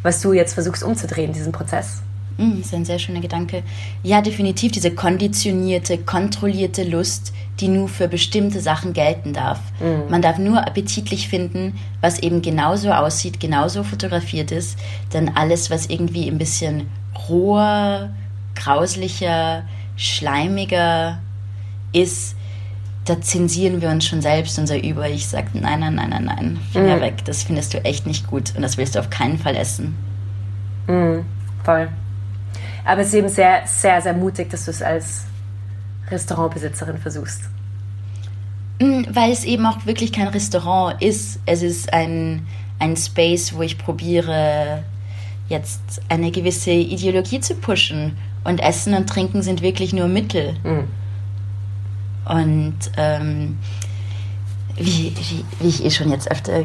[0.05, 2.04] was du jetzt versuchst umzudrehen, diesen Prozess.
[2.37, 3.62] Mm, ist ein sehr schöner Gedanke.
[4.03, 9.61] Ja, definitiv diese konditionierte, kontrollierte Lust, die nur für bestimmte Sachen gelten darf.
[10.11, 14.79] Man darf nur appetitlich finden, was eben genauso aussieht, genauso fotografiert ist,
[15.12, 16.88] denn alles, was irgendwie ein bisschen
[17.29, 18.11] roher,
[18.57, 19.62] grauslicher,
[19.97, 21.20] schleimiger
[21.92, 22.35] ist,
[23.05, 25.09] da zensieren wir uns schon selbst unser Über.
[25.09, 28.53] Ich sage, nein, nein, nein, nein, nein, Finger weg, das findest du echt nicht gut
[28.57, 29.94] und das willst du auf keinen Fall essen.
[31.62, 31.88] Voll.
[32.85, 35.25] Aber es ist eben sehr, sehr, sehr mutig, dass du es als
[36.11, 37.42] Restaurantbesitzerin versuchst.
[38.81, 41.40] Mm, Weil es eben auch wirklich kein Restaurant ist.
[41.47, 42.47] Es ist ein,
[42.79, 44.85] ein Space, wo ich probiere,
[45.49, 48.16] jetzt eine gewisse Ideologie zu pushen.
[48.44, 50.55] Und Essen und Trinken sind wirklich nur Mittel.
[52.27, 53.59] Und ähm,
[54.77, 56.64] wie, wie, wie ich eh schon jetzt öfter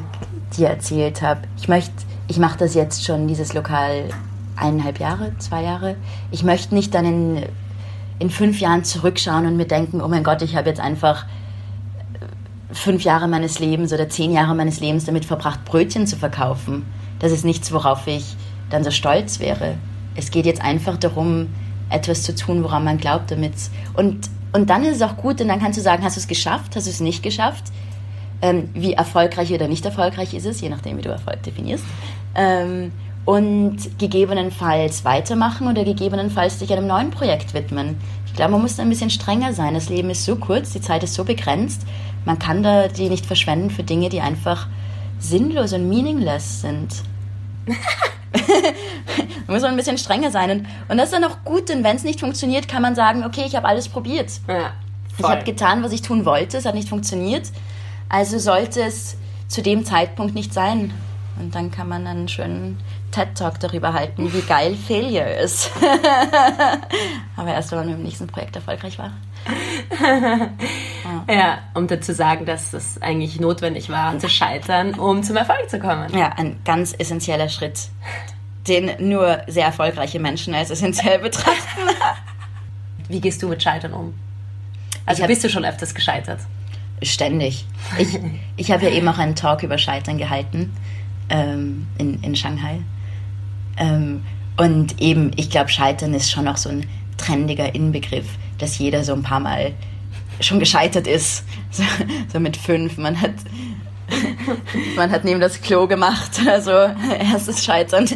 [0.58, 1.94] dir erzählt habe, ich möchte,
[2.28, 4.10] ich mache das jetzt schon, dieses Lokal,
[4.60, 5.96] eineinhalb Jahre, zwei Jahre.
[6.32, 7.46] Ich möchte nicht dann in,
[8.20, 11.26] in fünf Jahren zurückschauen und mir denken, oh mein Gott, ich habe jetzt einfach
[12.72, 16.86] fünf Jahre meines Lebens oder zehn Jahre meines Lebens damit verbracht, Brötchen zu verkaufen.
[17.20, 18.36] Das ist nichts, worauf ich
[18.70, 19.76] dann so stolz wäre.
[20.16, 21.48] Es geht jetzt einfach darum,
[21.90, 23.54] etwas zu tun, woran man glaubt, damit
[23.96, 26.28] und und dann ist es auch gut, und dann kannst du sagen, hast du es
[26.28, 27.66] geschafft, hast du es nicht geschafft?
[28.42, 31.84] Ähm, wie erfolgreich oder nicht erfolgreich ist es, je nachdem, wie du Erfolg definierst.
[32.36, 32.92] Ähm,
[33.30, 37.96] und gegebenenfalls weitermachen oder gegebenenfalls dich einem neuen Projekt widmen.
[38.26, 39.76] Ich glaube, man muss da ein bisschen strenger sein.
[39.76, 41.84] Das Leben ist so kurz, die Zeit ist so begrenzt.
[42.26, 44.66] Man kann da die nicht verschwenden für Dinge, die einfach
[45.20, 47.04] sinnlos und meaningless sind.
[48.34, 50.50] da muss man ein bisschen strenger sein.
[50.50, 53.24] Und, und das ist dann auch gut, denn wenn es nicht funktioniert, kann man sagen,
[53.24, 54.32] okay, ich habe alles probiert.
[54.48, 54.72] Ja,
[55.20, 57.52] Ich habe getan, was ich tun wollte, es hat nicht funktioniert.
[58.10, 59.18] Also sollte es
[59.48, 60.96] zu dem Zeitpunkt nicht sein.
[61.40, 62.78] Und dann kann man einen schönen
[63.12, 65.72] TED-Talk darüber halten, wie geil Failure ist.
[67.36, 69.14] Aber erst, wenn man mit dem nächsten Projekt erfolgreich war.
[71.28, 75.80] Ja, um dazu sagen, dass es eigentlich notwendig war, zu scheitern, um zum Erfolg zu
[75.80, 76.16] kommen.
[76.18, 77.90] Ja, ein ganz essentieller Schritt,
[78.68, 81.82] den nur sehr erfolgreiche Menschen als essentiell betrachten.
[83.08, 84.14] Wie gehst du mit Scheitern um?
[85.06, 86.40] Also bist du schon öfters gescheitert?
[87.02, 87.66] Ständig.
[87.98, 88.20] Ich,
[88.58, 90.76] ich habe ja eben auch einen Talk über Scheitern gehalten
[91.30, 92.82] ähm, in, in Shanghai.
[93.80, 94.24] Ähm,
[94.58, 96.86] und eben, ich glaube, Scheitern ist schon auch so ein
[97.18, 98.28] trendiger Inbegriff,
[98.58, 99.74] dass jeder so ein paar Mal
[100.42, 101.44] schon gescheitert ist.
[101.72, 101.84] So,
[102.34, 102.98] so mit fünf.
[102.98, 103.36] Man hat,
[104.96, 106.42] man hat neben das Klo gemacht.
[106.48, 106.72] Also
[107.32, 108.08] erstes Scheitern.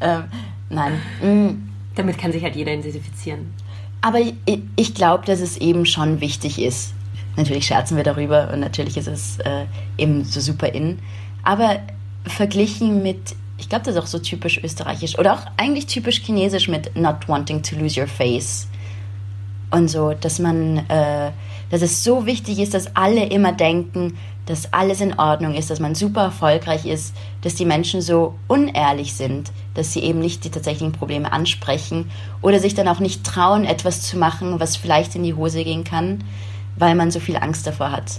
[0.00, 0.24] Ähm,
[0.70, 0.92] nein.
[1.20, 1.68] Mm.
[1.94, 3.52] Damit kann sich halt jeder identifizieren.
[4.00, 4.34] Aber ich,
[4.76, 6.94] ich glaube, dass es eben schon wichtig ist.
[7.36, 9.66] Natürlich scherzen wir darüber und natürlich ist es äh,
[9.98, 11.00] eben so super in.
[11.42, 11.80] Aber
[12.26, 16.66] verglichen mit, ich glaube, das ist auch so typisch österreichisch oder auch eigentlich typisch chinesisch
[16.66, 18.66] mit not wanting to lose your face.
[19.70, 21.30] Und so, dass man, äh,
[21.70, 25.78] dass es so wichtig ist, dass alle immer denken, dass alles in Ordnung ist, dass
[25.78, 30.50] man super erfolgreich ist, dass die Menschen so unehrlich sind, dass sie eben nicht die
[30.50, 32.10] tatsächlichen Probleme ansprechen
[32.42, 35.84] oder sich dann auch nicht trauen, etwas zu machen, was vielleicht in die Hose gehen
[35.84, 36.24] kann,
[36.76, 38.18] weil man so viel Angst davor hat.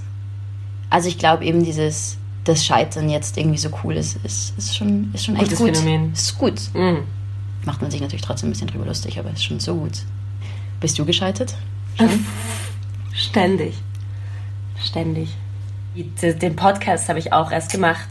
[0.89, 5.11] Also ich glaube eben dieses, das Scheitern jetzt irgendwie so cool ist, ist, ist schon,
[5.13, 5.77] ist schon echt Gutes gut.
[5.77, 6.13] Phänomen.
[6.13, 6.61] Ist gut.
[6.73, 7.03] Mhm.
[7.65, 9.99] Macht man sich natürlich trotzdem ein bisschen drüber lustig, aber ist schon so gut.
[10.79, 11.55] Bist du gescheitert?
[13.13, 13.75] Ständig.
[14.83, 15.29] Ständig.
[15.95, 18.09] Den Podcast habe ich auch erst gemacht.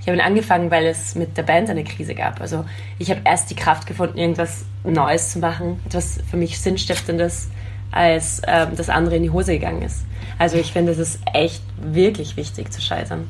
[0.00, 2.40] Ich habe ihn angefangen, weil es mit der Band eine Krise gab.
[2.40, 2.64] Also
[2.98, 7.48] ich habe erst die Kraft gefunden, irgendwas Neues zu machen, etwas für mich Sinnstiftendes,
[7.90, 10.04] als ähm, das andere in die Hose gegangen ist.
[10.38, 13.28] Also ich finde, es ist echt wirklich wichtig zu scheitern.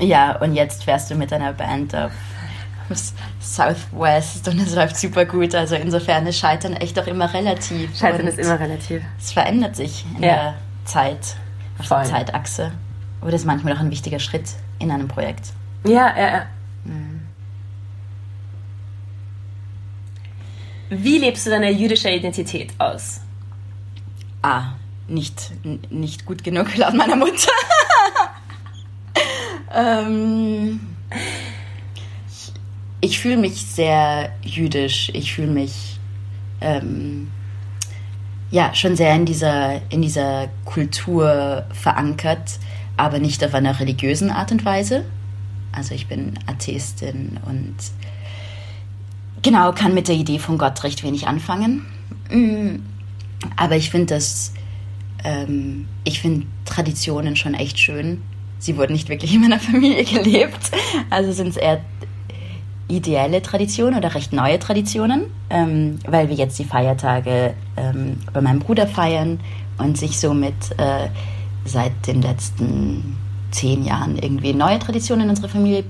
[0.00, 2.12] Ja, und jetzt fährst du mit deiner Band auf
[3.40, 5.54] Southwest und es läuft super gut.
[5.54, 7.96] Also insofern ist Scheitern echt auch immer relativ.
[7.98, 9.02] Scheitern und ist immer relativ.
[9.18, 10.28] Es verändert sich in Ja.
[10.28, 11.36] der Zeit,
[11.78, 11.98] auf Voll.
[12.02, 12.72] der Zeitachse.
[13.20, 15.52] Oder ist manchmal auch ein wichtiger Schritt in einem Projekt.
[15.84, 16.46] Ja, ja, ja.
[20.90, 23.20] Wie lebst du deine jüdische Identität aus?
[24.40, 24.72] Ah,
[25.08, 25.50] nicht,
[25.90, 27.50] nicht gut genug laut meiner Mutter.
[29.74, 30.80] ähm,
[32.30, 32.52] ich
[33.00, 35.10] ich fühle mich sehr jüdisch.
[35.14, 35.98] Ich fühle mich
[36.60, 37.30] ähm,
[38.50, 42.58] ja schon sehr in dieser, in dieser Kultur verankert,
[42.96, 45.04] aber nicht auf einer religiösen Art und Weise.
[45.72, 47.76] Also ich bin Atheistin und
[49.42, 51.86] genau kann mit der Idee von Gott recht wenig anfangen.
[52.30, 52.80] Mm,
[53.56, 54.52] aber ich finde das,
[55.22, 58.22] ähm, ich finde Traditionen schon echt schön.
[58.58, 60.70] Sie wurden nicht wirklich in meiner Familie gelebt.
[61.10, 61.80] Also sind es eher
[62.88, 68.60] ideelle Traditionen oder recht neue Traditionen, ähm, weil wir jetzt die Feiertage ähm, bei meinem
[68.60, 69.40] Bruder feiern
[69.76, 71.08] und sich somit äh,
[71.64, 73.16] seit den letzten
[73.50, 75.84] zehn Jahren irgendwie neue Traditionen in unserer Familie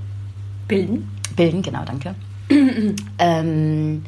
[0.67, 1.09] Bilden?
[1.37, 1.63] bilden.
[1.63, 2.15] Genau, danke.
[3.19, 4.03] ähm,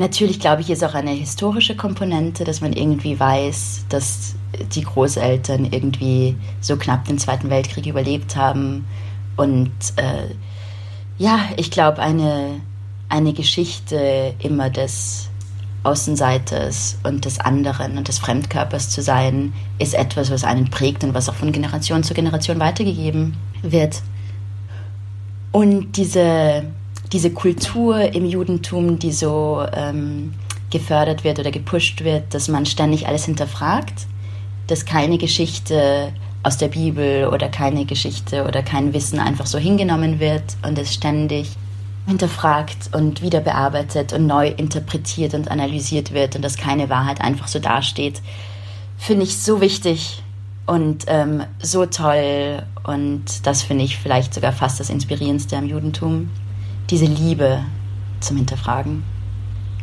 [0.00, 4.34] natürlich glaube ich, ist auch eine historische Komponente, dass man irgendwie weiß, dass
[4.74, 8.86] die Großeltern irgendwie so knapp den Zweiten Weltkrieg überlebt haben.
[9.36, 10.34] Und äh,
[11.18, 12.60] ja, ich glaube, eine,
[13.08, 15.28] eine Geschichte immer des
[15.82, 21.14] Außenseiters und des anderen und des Fremdkörpers zu sein, ist etwas, was einen prägt und
[21.14, 24.02] was auch von Generation zu Generation weitergegeben wird.
[25.52, 26.64] Und diese,
[27.12, 30.34] diese Kultur im Judentum, die so ähm,
[30.70, 34.06] gefördert wird oder gepusht wird, dass man ständig alles hinterfragt,
[34.68, 40.20] dass keine Geschichte aus der Bibel oder keine Geschichte oder kein Wissen einfach so hingenommen
[40.20, 41.50] wird und es ständig
[42.06, 47.48] hinterfragt und wieder bearbeitet und neu interpretiert und analysiert wird und dass keine Wahrheit einfach
[47.48, 48.22] so dasteht,
[48.96, 50.22] finde ich so wichtig
[50.66, 56.30] und ähm, so toll und das finde ich vielleicht sogar fast das Inspirierendste am Judentum,
[56.90, 57.64] diese Liebe
[58.20, 59.04] zum Hinterfragen.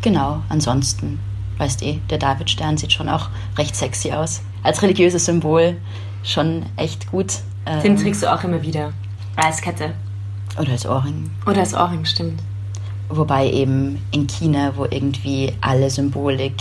[0.02, 1.20] Genau, ansonsten,
[1.58, 4.42] weißt eh, der Davidstern sieht schon auch recht sexy aus.
[4.64, 5.78] Als religiöses Symbol
[6.24, 7.34] schon echt gut.
[7.66, 8.94] Ähm, Den trägst du auch immer wieder.
[9.36, 9.94] Als Kette.
[10.60, 11.30] oder als Ohrring.
[11.46, 12.42] Oder als Ohrring, stimmt.
[13.10, 16.56] Wobei eben in China, wo irgendwie alle Symbolik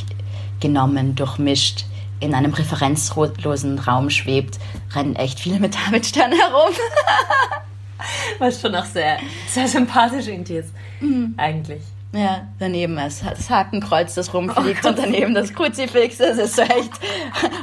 [0.61, 1.87] genommen, durchmischt,
[2.21, 4.59] in einem referenzlosen Raum schwebt,
[4.95, 6.73] rennen echt viele mit Davidstern herum.
[8.39, 9.19] Was schon auch sehr,
[9.49, 10.73] sehr sympathisch irgendwie ist.
[11.01, 11.35] Mhm.
[11.37, 11.83] Eigentlich.
[12.13, 16.19] Ja, daneben ist das Hakenkreuz, das rumfliegt oh und daneben das Kruzifix.
[16.19, 16.93] Das ist so echt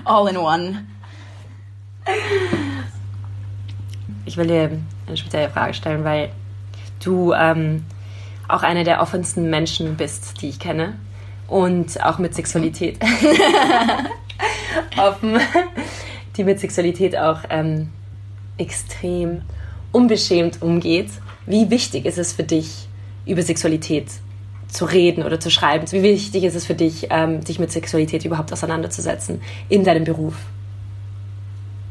[0.06, 0.86] all in one.
[4.26, 6.30] Ich will dir eine spezielle Frage stellen, weil
[7.04, 7.86] du ähm,
[8.48, 10.96] auch einer der offensten Menschen bist, die ich kenne.
[11.48, 13.00] Und auch mit Sexualität.
[14.98, 15.40] Offen.
[16.38, 17.92] Die mit Sexualität auch ähm,
[18.58, 19.42] extrem
[19.94, 21.10] unbeschämt umgeht.
[21.46, 22.89] Wie wichtig ist es für dich,
[23.26, 24.08] über Sexualität
[24.68, 25.89] zu reden oder zu schreiben?
[25.91, 29.39] Wie wichtig ist es für dich, ähm, dich mit Sexualität überhaupt auseinanderzusetzen
[29.70, 30.36] in deinem Beruf?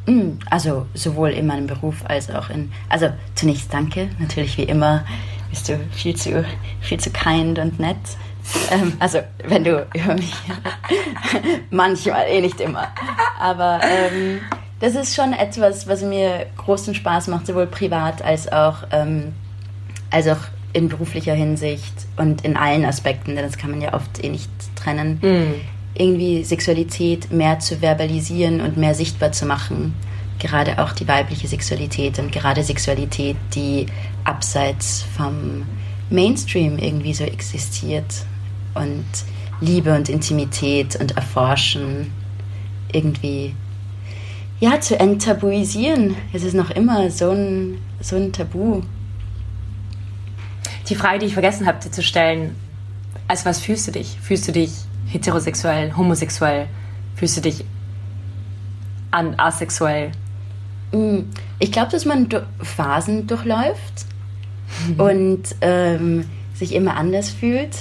[0.06, 2.72] Mm, also sowohl in meinem Beruf als auch in.
[2.88, 5.04] Also zunächst danke, natürlich wie immer
[5.48, 6.44] bist du viel zu,
[6.80, 7.96] viel zu kind und nett.
[8.70, 10.34] Ähm, also wenn du über mich
[11.70, 12.88] manchmal, eh nicht immer.
[13.38, 14.40] Aber ähm,
[14.82, 19.32] das ist schon etwas, was mir großen Spaß macht, sowohl privat als auch, ähm,
[20.10, 20.40] als auch
[20.72, 24.50] in beruflicher Hinsicht und in allen Aspekten, denn das kann man ja oft eh nicht
[24.74, 25.20] trennen.
[25.22, 25.54] Mm.
[25.94, 29.94] Irgendwie Sexualität mehr zu verbalisieren und mehr sichtbar zu machen.
[30.40, 33.86] Gerade auch die weibliche Sexualität und gerade Sexualität, die
[34.24, 35.64] abseits vom
[36.10, 38.26] Mainstream irgendwie so existiert.
[38.74, 39.04] Und
[39.60, 42.10] Liebe und Intimität und Erforschen
[42.90, 43.54] irgendwie
[44.62, 46.14] ja, zu enttabuisieren.
[46.32, 48.82] Es ist noch immer so ein, so ein Tabu
[50.88, 52.54] die Frage, die ich vergessen habe, dir zu stellen,
[53.26, 54.18] als was fühlst du dich?
[54.20, 54.70] Fühlst du dich
[55.06, 56.66] heterosexuell, homosexuell?
[57.14, 57.64] Fühlst du dich
[59.10, 60.12] an asexuell?
[60.92, 61.20] Mm,
[61.58, 62.28] ich glaube, dass man
[62.60, 64.06] Phasen durchläuft
[64.98, 67.74] und ähm, sich immer anders fühlt.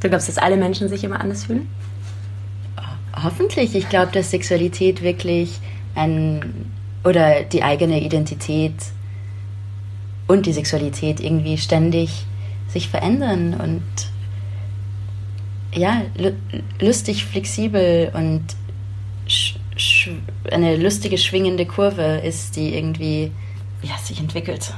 [0.00, 1.66] Du glaubst, dass alle Menschen sich immer anders fühlen?
[3.22, 3.74] Hoffentlich.
[3.74, 5.60] Ich glaube, dass Sexualität wirklich
[5.94, 6.70] ein
[7.04, 8.74] oder die eigene Identität
[10.26, 12.26] und die Sexualität irgendwie ständig
[12.68, 13.82] sich verändern und
[15.72, 16.02] ja,
[16.80, 18.44] lustig, flexibel und
[20.50, 23.30] eine lustige, schwingende Kurve ist, die irgendwie
[23.82, 24.74] ja, sich entwickelt.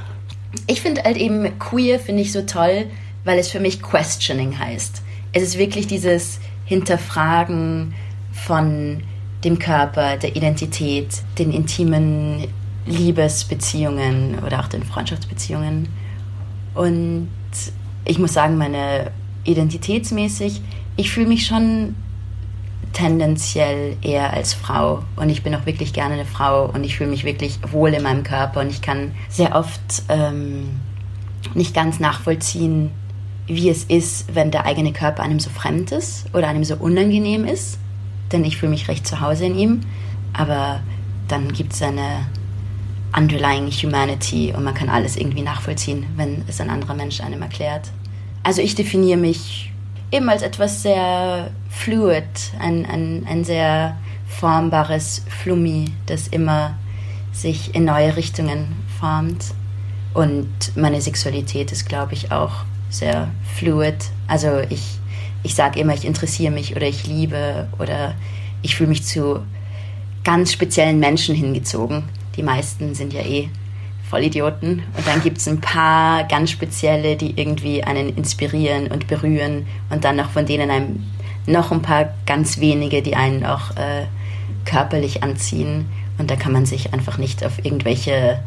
[0.67, 2.85] Ich finde halt eben queer, finde ich so toll,
[3.23, 5.01] weil es für mich Questioning heißt.
[5.33, 7.95] Es ist wirklich dieses Hinterfragen
[8.31, 9.03] von
[9.43, 12.47] dem Körper, der Identität, den intimen
[12.85, 15.89] Liebesbeziehungen oder auch den Freundschaftsbeziehungen.
[16.73, 17.29] Und
[18.05, 19.11] ich muss sagen, meine
[19.43, 20.61] identitätsmäßig,
[20.95, 21.95] ich fühle mich schon
[22.93, 25.03] tendenziell eher als Frau.
[25.15, 28.03] Und ich bin auch wirklich gerne eine Frau und ich fühle mich wirklich wohl in
[28.03, 28.61] meinem Körper.
[28.61, 30.79] Und ich kann sehr oft ähm,
[31.53, 32.91] nicht ganz nachvollziehen,
[33.47, 37.45] wie es ist, wenn der eigene Körper einem so fremd ist oder einem so unangenehm
[37.45, 37.77] ist,
[38.33, 39.81] denn ich fühle mich recht zu Hause in ihm,
[40.33, 40.81] aber
[41.27, 42.25] dann gibt es eine
[43.15, 47.91] underlying humanity und man kann alles irgendwie nachvollziehen, wenn es ein anderer Mensch einem erklärt.
[48.41, 49.71] Also ich definiere mich
[50.11, 52.23] eben als etwas sehr fluid,
[52.59, 56.75] ein, ein, ein sehr formbares Flummi, das immer
[57.31, 59.45] sich in neue Richtungen formt.
[60.13, 63.95] Und meine Sexualität ist, glaube ich, auch sehr fluid.
[64.27, 64.99] Also ich,
[65.43, 68.15] ich sage immer, ich interessiere mich oder ich liebe oder
[68.61, 69.43] ich fühle mich zu
[70.23, 72.03] ganz speziellen Menschen hingezogen
[72.35, 73.49] die meisten sind ja eh
[74.09, 74.83] Vollidioten.
[74.95, 79.67] Und dann gibt es ein paar ganz spezielle, die irgendwie einen inspirieren und berühren.
[79.89, 81.03] Und dann noch von denen einem
[81.45, 84.05] noch ein paar ganz wenige, die einen auch äh,
[84.65, 85.85] körperlich anziehen.
[86.17, 88.39] Und da kann man sich einfach nicht auf irgendwelche,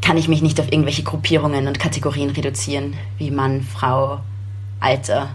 [0.00, 4.20] kann ich mich nicht auf irgendwelche Gruppierungen und Kategorien reduzieren, wie Mann, Frau,
[4.80, 5.30] Alter.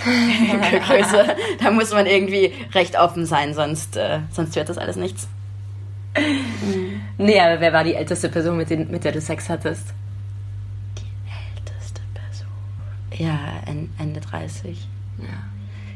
[0.00, 1.36] Größe.
[1.62, 5.28] Da muss man irgendwie recht offen sein, sonst, äh, sonst wird das alles nichts.
[7.18, 9.88] nee, aber wer war die älteste Person, mit, den, mit der du Sex hattest?
[10.98, 12.48] Die älteste Person.
[13.16, 13.38] Ja,
[13.98, 14.88] Ende 30.
[15.18, 15.26] Ja,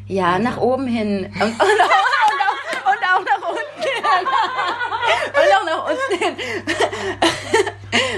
[0.07, 1.27] ja nach oben hin.
[1.27, 4.05] Und, und, und, auch, und auch nach unten hin.
[5.35, 6.37] Und auch nach unten hin.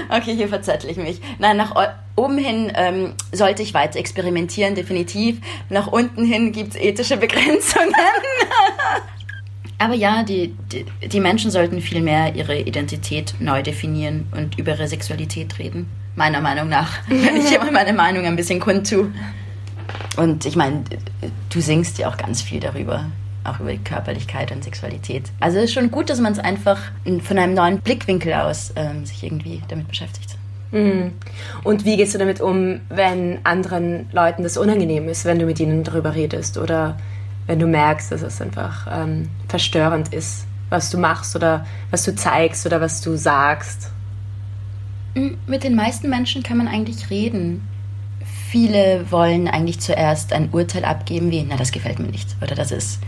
[0.09, 1.21] Okay, hier verzettel ich mich.
[1.39, 1.75] Nein, nach
[2.15, 5.39] oben hin ähm, sollte ich weiter experimentieren, definitiv.
[5.69, 7.93] Nach unten hin gibt es ethische Begrenzungen.
[9.79, 14.71] Aber ja, die, die, die, Menschen sollten viel mehr ihre Identität neu definieren und über
[14.71, 15.87] ihre Sexualität reden.
[16.15, 16.99] Meiner Meinung nach.
[17.07, 19.11] Wenn ich immer meine Meinung ein bisschen kundtue.
[20.17, 20.83] Und ich meine,
[21.51, 23.05] du singst ja auch ganz viel darüber.
[23.47, 25.23] Auch über die Körperlichkeit und Sexualität.
[25.39, 26.79] Also es ist schon gut, dass man es einfach
[27.21, 30.37] von einem neuen Blickwinkel aus ähm, sich irgendwie damit beschäftigt.
[30.71, 31.13] Mhm.
[31.63, 35.59] Und wie gehst du damit um, wenn anderen Leuten das unangenehm ist, wenn du mit
[35.59, 36.57] ihnen darüber redest?
[36.57, 36.97] Oder
[37.45, 42.13] wenn du merkst, dass es einfach ähm, verstörend ist, was du machst oder was du
[42.13, 43.91] zeigst oder was du sagst?
[45.47, 47.67] Mit den meisten Menschen kann man eigentlich reden.
[48.49, 52.71] Viele wollen eigentlich zuerst ein Urteil abgeben, wie, na, das gefällt mir nicht oder das
[52.71, 52.99] ist.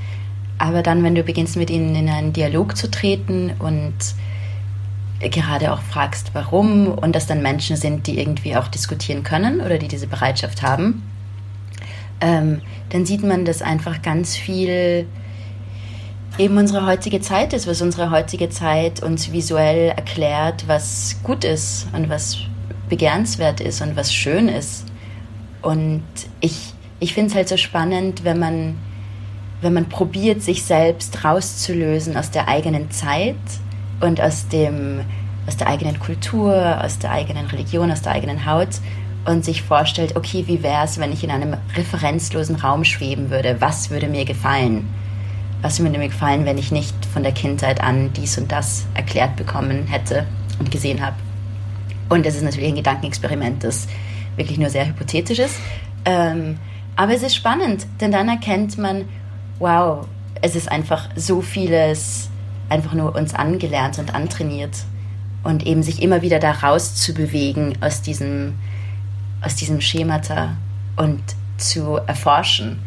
[0.59, 3.93] Aber dann, wenn du beginnst, mit ihnen in einen Dialog zu treten und
[5.19, 9.77] gerade auch fragst, warum und dass dann Menschen sind, die irgendwie auch diskutieren können oder
[9.77, 11.01] die diese Bereitschaft haben,
[12.21, 15.07] ähm, dann sieht man, dass einfach ganz viel
[16.37, 21.87] eben unsere heutige Zeit ist, was unsere heutige Zeit uns visuell erklärt, was gut ist
[21.93, 22.37] und was
[22.87, 24.85] begehrenswert ist und was schön ist.
[25.61, 26.03] Und
[26.39, 28.77] ich, ich finde es halt so spannend, wenn man,
[29.61, 33.35] wenn man probiert, sich selbst rauszulösen aus der eigenen Zeit
[33.99, 35.01] und aus, dem,
[35.47, 38.69] aus der eigenen Kultur, aus der eigenen Religion, aus der eigenen Haut
[39.25, 43.57] und sich vorstellt, okay, wie wäre es, wenn ich in einem referenzlosen Raum schweben würde?
[43.59, 44.87] Was würde mir gefallen?
[45.61, 49.35] Was würde mir gefallen, wenn ich nicht von der Kindheit an dies und das erklärt
[49.35, 50.25] bekommen hätte
[50.57, 51.17] und gesehen habe?
[52.07, 53.87] Und das ist natürlich ein Gedankenexperiment, das
[54.37, 55.55] wirklich nur sehr hypothetisch ist.
[56.05, 56.57] Ähm,
[56.95, 59.05] aber es ist spannend, denn dann erkennt man,
[59.59, 60.07] wow,
[60.41, 62.29] es ist einfach so vieles
[62.69, 64.77] einfach nur uns angelernt und antrainiert.
[65.43, 68.55] Und eben sich immer wieder da rauszubewegen aus diesem,
[69.41, 70.57] aus diesem Schemata
[70.97, 71.21] und
[71.57, 72.79] zu erforschen.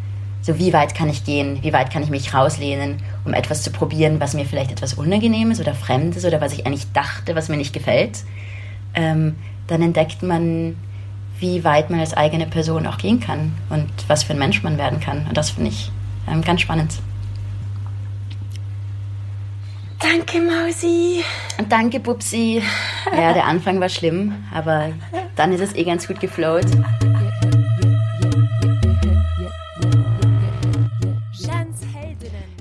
[0.43, 1.63] So, wie weit kann ich gehen?
[1.63, 5.61] Wie weit kann ich mich rauslehnen, um etwas zu probieren, was mir vielleicht etwas Unangenehmes
[5.61, 8.25] oder Fremdes oder was ich eigentlich dachte, was mir nicht gefällt?
[8.95, 10.77] Ähm, dann entdeckt man,
[11.39, 14.79] wie weit man als eigene Person auch gehen kann und was für ein Mensch man
[14.79, 15.27] werden kann.
[15.27, 15.91] Und das finde ich
[16.29, 16.95] ähm, ganz spannend.
[19.99, 21.23] Danke, Mausi.
[21.69, 22.61] Danke, Bubsi.
[23.17, 24.93] Ja, der Anfang war schlimm, aber
[25.37, 26.67] dann ist es eh ganz gut geflowt.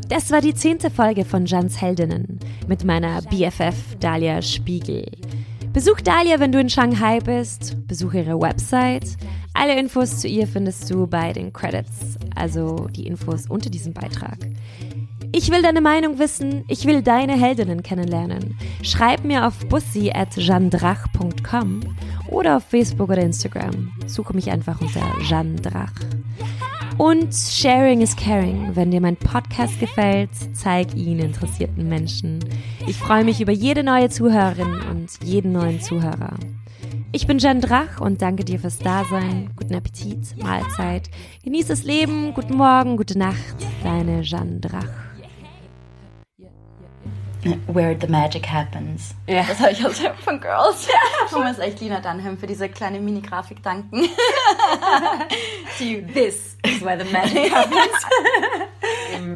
[0.08, 2.38] Das war die zehnte Folge von Jans Heldinnen
[2.68, 5.06] mit meiner BFF Dalia Spiegel.
[5.72, 7.78] Besuch Dalia, wenn du in Shanghai bist.
[7.88, 9.16] Besuche ihre Website.
[9.54, 14.38] Alle Infos zu ihr findest du bei den Credits, also die Infos unter diesem Beitrag.
[15.34, 16.66] Ich will deine Meinung wissen.
[16.68, 18.58] Ich will deine Heldinnen kennenlernen.
[18.84, 21.82] Schreib mir auf bussi at jandrach.com
[22.30, 23.94] oder auf Facebook oder Instagram.
[24.08, 25.94] Suche mich einfach unter Jandrach.
[26.98, 28.76] Und Sharing is Caring.
[28.76, 32.40] Wenn dir mein Podcast gefällt, zeig ihn interessierten Menschen.
[32.86, 36.36] Ich freue mich über jede neue Zuhörerin und jeden neuen Zuhörer.
[37.14, 39.52] Ich bin Jen Drach und danke dir fürs Dasein.
[39.58, 41.10] Guten Appetit, Mahlzeit.
[41.44, 42.34] Genieß das Leben.
[42.34, 43.56] Guten Morgen, gute Nacht.
[43.84, 44.88] Deine Jan Drach.
[47.68, 49.14] Where the magic happens.
[49.28, 49.44] Ja.
[49.44, 50.88] Das habe ich aus von Girls.
[51.26, 54.04] Ich muss echt Lina Dunham für diese kleine Mini-Grafik danken.
[55.80, 58.06] Die, this is where the magic happens.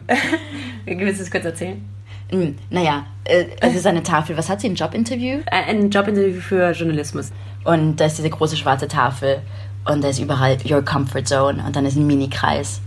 [0.86, 1.95] Willst du es kurz erzählen?
[2.30, 4.38] Hm, Naja, äh, es ist eine Tafel.
[4.38, 4.68] Was hat sie?
[4.70, 5.40] Ein Jobinterview?
[5.52, 7.32] Ein Jobinterview für Journalismus.
[7.64, 9.42] Und da ist diese große schwarze Tafel
[9.86, 12.82] und da ist überall Your Comfort Zone und dann ist ein Mini-Kreis.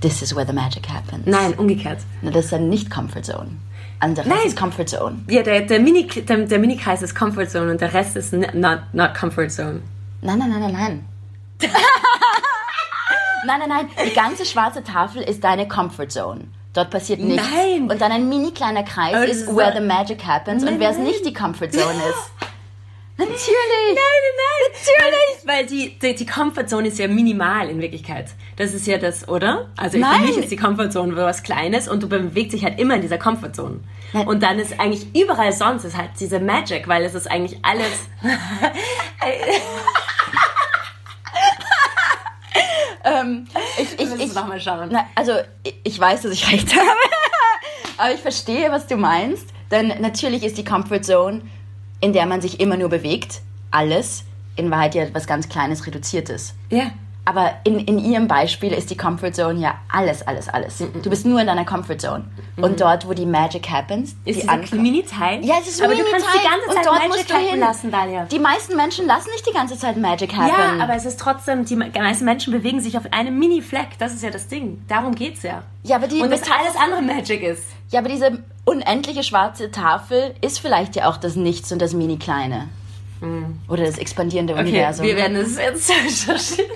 [0.00, 1.26] This is where the magic happens.
[1.26, 1.98] Nein, umgekehrt.
[2.22, 3.50] Na, das ist dann nicht Comfort Zone.
[3.98, 4.38] Anderes Nein.
[4.44, 5.20] ist Comfort Zone.
[5.28, 8.80] Ja, der, der, Mini, der, der Mini-Kreis ist Comfort Zone und der Rest ist not,
[8.92, 9.80] not Comfort Zone.
[10.20, 11.04] Nein, nein, nein, nein, nein.
[13.46, 13.86] nein, nein, nein.
[14.06, 16.42] Die ganze schwarze Tafel ist deine Comfort Zone.
[16.76, 17.42] Dort passiert nichts.
[17.50, 17.90] Nein.
[17.90, 20.90] Und dann ein mini kleiner Kreis Aber ist where the magic happens und Nein, wer
[20.90, 22.30] es nicht die Comfort Zone ist.
[23.18, 23.94] Natürlich.
[23.94, 24.56] Nein, nein, nein.
[24.72, 25.46] Natürlich.
[25.46, 28.26] Weil die, die, die Comfortzone ist ja minimal in Wirklichkeit.
[28.56, 29.70] Das ist ja das, oder?
[29.76, 30.20] Also Nein.
[30.20, 33.16] für mich ist die Comfortzone was Kleines und du bewegst dich halt immer in dieser
[33.16, 33.80] Comfortzone.
[34.12, 34.28] Nein.
[34.28, 38.08] Und dann ist eigentlich überall sonst ist halt diese Magic, weil es ist eigentlich alles.
[43.06, 43.46] Ähm,
[43.78, 44.88] ich, ich, ich, noch mal schauen.
[44.90, 45.32] Na, also,
[45.62, 46.86] ich, ich weiß, dass ich recht habe.
[47.98, 49.46] Aber ich verstehe, was du meinst.
[49.70, 51.42] Denn natürlich ist die Comfort Zone,
[52.00, 53.40] in der man sich immer nur bewegt,
[53.70, 54.24] alles
[54.56, 56.54] in Wahrheit ja etwas ganz Kleines, Reduziertes.
[56.70, 56.90] ja.
[57.28, 60.78] Aber in, in ihrem Beispiel ist die Comfort Zone ja alles, alles, alles.
[61.02, 62.24] Du bist nur in deiner Comfort Zone.
[62.56, 64.20] Und dort, wo die Magic happens, Mhm.
[64.24, 65.44] Ist die Anf- Mini-Teil?
[65.44, 67.90] Ja, es ist Aber mini du kannst die ganze und Zeit dort Magic happen lassen,
[67.90, 68.24] Dalia.
[68.26, 70.48] Die meisten Menschen lassen nicht die ganze Zeit Magic happen.
[70.78, 73.98] Ja, aber es ist trotzdem, die meisten Menschen bewegen sich auf einem Mini-Fleck.
[73.98, 74.84] Das ist ja das Ding.
[74.86, 75.64] Darum geht's ja.
[75.82, 77.64] Ja, aber die Und dass Metapher- alles andere Magic ist.
[77.90, 82.68] Ja, aber diese unendliche schwarze Tafel ist vielleicht ja auch das Nichts und das Mini-Kleine.
[83.68, 84.60] Oder das expandierende Mhm.
[84.60, 85.06] Okay, Universum.
[85.06, 85.90] wir werden es jetzt
[86.28, 86.70] recherchieren.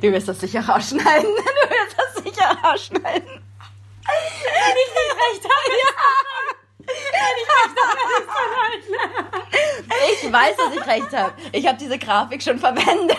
[0.00, 1.24] Du wirst das sicher rausschneiden.
[1.24, 3.28] Du wirst das sicher rausschneiden.
[3.28, 5.72] Wenn ich nicht recht habe.
[10.12, 11.32] Ich weiß, dass ich recht habe.
[11.52, 13.16] Ich habe diese Grafik schon verwendet.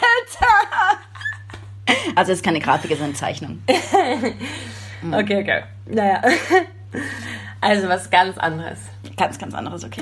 [2.15, 3.61] Also es ist keine Grafik, es ist eine Zeichnung.
[5.11, 5.63] Okay, okay.
[5.85, 6.21] Naja.
[7.59, 8.79] Also was ganz anderes.
[9.17, 10.01] Ganz, ganz anderes, okay.